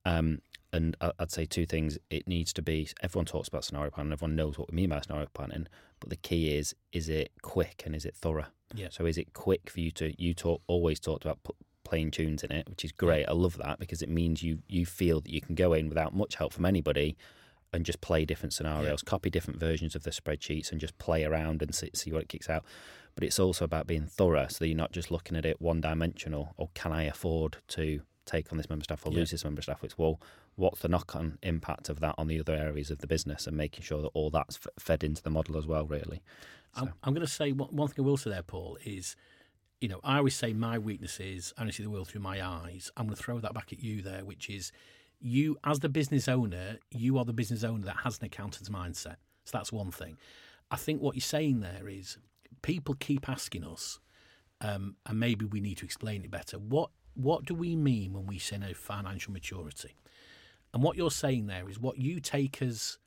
[0.05, 0.41] Um,
[0.73, 1.97] and I'd say two things.
[2.09, 5.01] It needs to be, everyone talks about scenario planning, everyone knows what we mean by
[5.01, 5.67] scenario planning.
[5.99, 8.45] But the key is, is it quick and is it thorough?
[8.73, 8.87] Yeah.
[8.89, 11.39] So is it quick for you to, you talk, always talked about
[11.83, 13.25] playing tunes in it, which is great.
[13.25, 16.15] I love that because it means you, you feel that you can go in without
[16.15, 17.17] much help from anybody
[17.73, 21.61] and just play different scenarios, copy different versions of the spreadsheets, and just play around
[21.61, 22.65] and see, see what it kicks out.
[23.15, 25.81] But it's also about being thorough, so that you're not just looking at it one
[25.81, 26.53] dimensional.
[26.57, 29.19] Or oh, can I afford to take on this member staff or Yeah.
[29.19, 29.83] lose this member staff?
[29.83, 30.19] It's well,
[30.55, 33.83] what's the knock-on impact of that on the other areas of the business, and making
[33.83, 35.85] sure that all that's f- fed into the model as well.
[35.85, 36.21] Really,
[36.75, 39.15] I'm, I'm going to say one, one thing I will say there, Paul, is,
[39.79, 42.45] you know, I always say my weakness is I only see the world through my
[42.45, 42.91] eyes.
[42.97, 44.71] I'm going to throw that back at you there, which is
[45.21, 49.17] you, as the business owner, you are the business owner that has an accountant's mindset.
[49.45, 50.17] So that's one thing.
[50.69, 52.17] I think what you're saying there is
[52.61, 53.99] people keep asking us,
[54.61, 56.57] um, and maybe we need to explain it better.
[56.57, 59.95] What what do we mean when we say no financial maturity?
[60.73, 62.97] And what you're saying there is what you take as,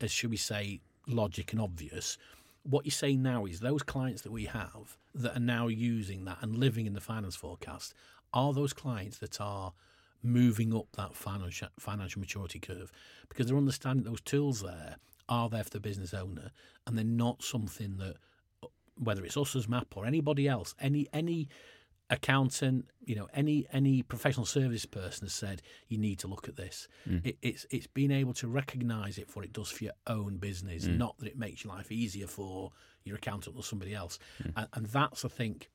[0.00, 2.18] as should we say, logic and obvious.
[2.64, 6.38] What you're saying now is those clients that we have that are now using that
[6.42, 7.94] and living in the finance forecast
[8.34, 9.72] are those clients that are
[10.26, 12.90] moving up that financial financial maturity curve
[13.28, 14.96] because they're understanding those tools there
[15.28, 16.50] are there for the business owner
[16.86, 18.16] and they're not something that
[18.98, 21.48] whether it's us as MAP or anybody else any any
[22.08, 26.56] accountant you know any any professional service person has said you need to look at
[26.56, 26.86] this.
[27.04, 27.18] Hmm.
[27.24, 30.36] It, it's it's being able to recognize it for what it does for your own
[30.36, 30.98] business hmm.
[30.98, 32.70] not that it makes your life easier for
[33.04, 34.18] your accountant or somebody else.
[34.42, 34.50] Hmm.
[34.56, 35.70] And, and that's i think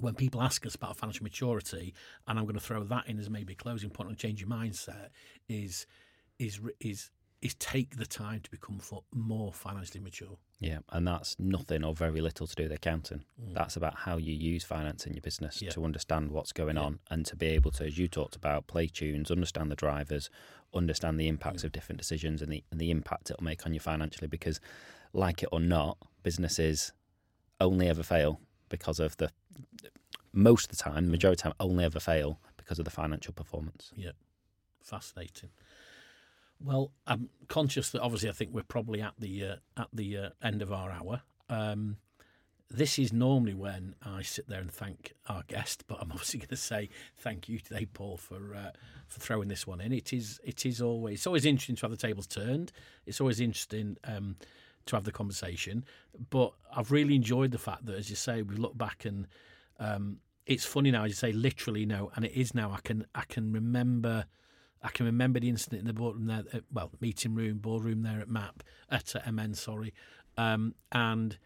[0.00, 1.94] when people ask us about financial maturity,
[2.26, 4.50] and I'm going to throw that in as maybe a closing point on change your
[4.50, 5.08] mindset,
[5.48, 5.86] is
[6.38, 7.10] is is
[7.42, 8.80] is take the time to become
[9.12, 10.38] more financially mature.
[10.58, 13.22] yeah, and that's nothing or very little to do with accounting.
[13.40, 13.52] Mm.
[13.52, 15.68] That's about how you use finance in your business Yeah.
[15.70, 16.82] to understand what's going Yeah.
[16.84, 20.30] on and to be able to, as you talked about, play tunes, understand the drivers,
[20.72, 23.80] understand the impacts of different decisions and the and the impact it'll make on you
[23.80, 24.28] financially.
[24.28, 24.58] Because,
[25.12, 26.92] like it or not, businesses
[27.60, 28.40] only ever fail
[28.70, 29.30] because of the
[30.32, 33.32] most of the time, majority of the time, only ever fail because of the financial
[33.32, 33.90] performance.
[33.94, 34.12] Yeah,
[34.82, 35.50] fascinating.
[36.62, 40.28] Well, I'm conscious that obviously I think we're probably at the uh, at the uh,
[40.42, 41.22] end of our hour.
[41.48, 41.98] Um,
[42.68, 46.48] this is normally when I sit there and thank our guest, but I'm obviously going
[46.48, 48.70] to say thank you today, Paul, for uh,
[49.06, 49.92] for throwing this one in.
[49.92, 52.72] It is it is always it's always interesting to have the tables turned.
[53.06, 54.36] It's always interesting um,
[54.86, 55.84] to have the conversation.
[56.30, 59.26] But I've really enjoyed the fact that, as you say, we look back and
[59.78, 61.04] um, it's funny now.
[61.04, 62.72] As you say, literally no, and it is now.
[62.72, 64.26] I can I can remember.
[64.82, 68.20] I can remember the incident in the boardroom there, uh, well, meeting room, boardroom there
[68.20, 69.92] at MAP, at uh, MN, sorry,
[70.36, 71.38] um, and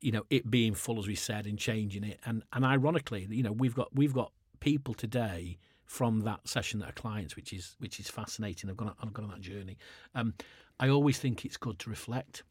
[0.00, 3.42] you know it being full as we said and changing it and and ironically you
[3.42, 7.76] know we've got we've got people today from that session that are clients which is
[7.78, 9.76] which is fascinating i've gone i've gone on that journey
[10.14, 10.34] um,
[10.78, 12.44] i always think it's good to reflect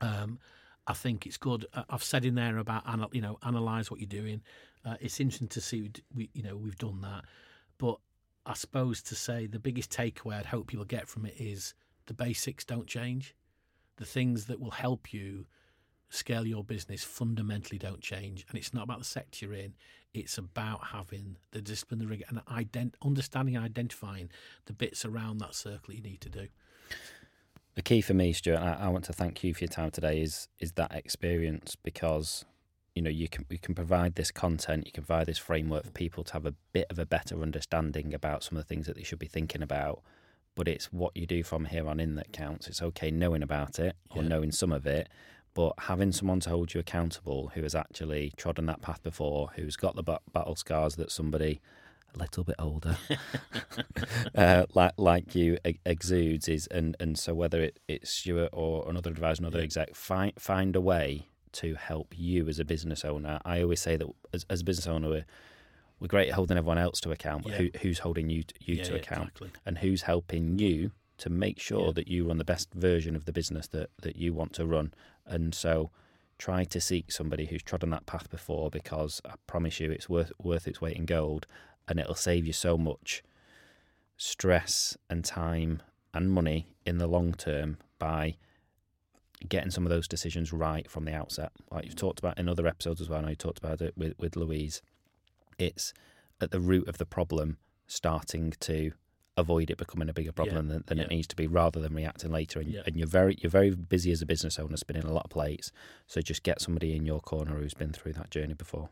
[0.00, 0.38] um,
[0.86, 1.66] I think it's good.
[1.74, 2.84] Uh, I've said in there about
[3.14, 4.42] you know analyze what you're doing.
[4.84, 7.24] Uh, it's interesting to see we you know we've done that,
[7.78, 7.98] but
[8.46, 11.74] I suppose to say the biggest takeaway I'd hope people get from it is
[12.06, 13.34] the basics don't change.
[13.96, 15.46] The things that will help you
[16.10, 18.46] scale your business fundamentally don't change.
[18.48, 19.74] And it's not about the sector you're in,
[20.14, 24.30] it's about having the discipline, the rigor, and ident- understanding and identifying
[24.64, 26.48] the bits around that circle you need to do.
[27.78, 30.20] The key for me, Stuart, I, I want to thank you for your time today,
[30.20, 32.44] is is that experience because
[32.96, 35.92] you know you can we can provide this content, you can provide this framework for
[35.92, 38.96] people to have a bit of a better understanding about some of the things that
[38.96, 40.02] they should be thinking about.
[40.56, 42.66] But it's what you do from here on in that counts.
[42.66, 44.28] It's okay knowing about it or yeah.
[44.28, 45.08] knowing some of it,
[45.54, 49.76] but having someone to hold you accountable who has actually trodden that path before, who's
[49.76, 51.60] got the battle scars that somebody
[52.14, 52.96] a little bit older,
[54.34, 59.10] uh, like like you exudes is, and and so whether it, it's Stuart or another
[59.10, 59.64] advisor, another yeah.
[59.64, 63.40] exec, find find a way to help you as a business owner.
[63.44, 65.24] I always say that as, as a business owner, we're,
[65.98, 67.58] we're great at holding everyone else to account, but yeah.
[67.58, 69.50] who, who's holding you you yeah, to account, exactly.
[69.64, 73.32] and who's helping you to make sure that you run the best version of the
[73.32, 74.94] business that, that you want to run.
[75.26, 75.90] And so
[76.38, 80.32] try to seek somebody who's trodden that path before because I promise you it's worth
[80.40, 81.46] worth its weight in gold
[81.88, 83.22] and it'll save you so much
[84.16, 85.80] stress and time
[86.12, 88.36] and money in the long term by
[89.48, 91.52] getting some of those decisions right from the outset.
[91.70, 93.94] Like you've talked about in other episodes as well, I know you talked about it
[93.96, 94.82] with, with Louise.
[95.58, 95.92] It's
[96.40, 98.92] at the root of the problem starting to
[99.36, 100.72] avoid it becoming a bigger problem yeah.
[100.72, 101.04] than, than yeah.
[101.04, 102.80] it needs to be rather than reacting later and, yeah.
[102.84, 105.70] and, you're very you're very busy as a business owner spinning a lot of plates
[106.08, 108.88] so just get somebody in your corner who's been through that journey before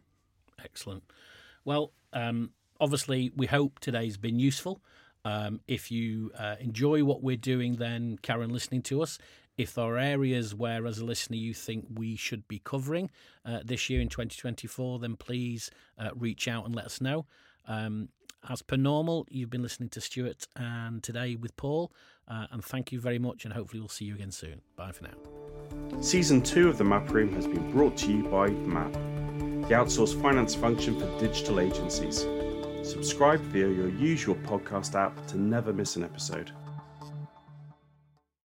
[0.62, 1.02] excellent
[1.64, 2.50] well um,
[2.80, 4.80] obviously we hope today's been useful
[5.24, 9.18] um, if you uh, enjoy what we're doing then Karen listening to us
[9.56, 13.10] if there are areas where as a listener you think we should be covering
[13.44, 17.26] uh, this year in 2024 then please uh, reach out and let us know
[17.68, 18.08] um,
[18.48, 21.92] as per normal, you've been listening to Stuart and today with Paul.
[22.28, 24.60] Uh, and thank you very much, and hopefully, we'll see you again soon.
[24.76, 26.00] Bye for now.
[26.00, 28.92] Season 2 of the MAP Room has been brought to you by MAP,
[29.68, 32.26] the outsourced finance function for digital agencies.
[32.82, 36.52] Subscribe via your usual podcast app to never miss an episode.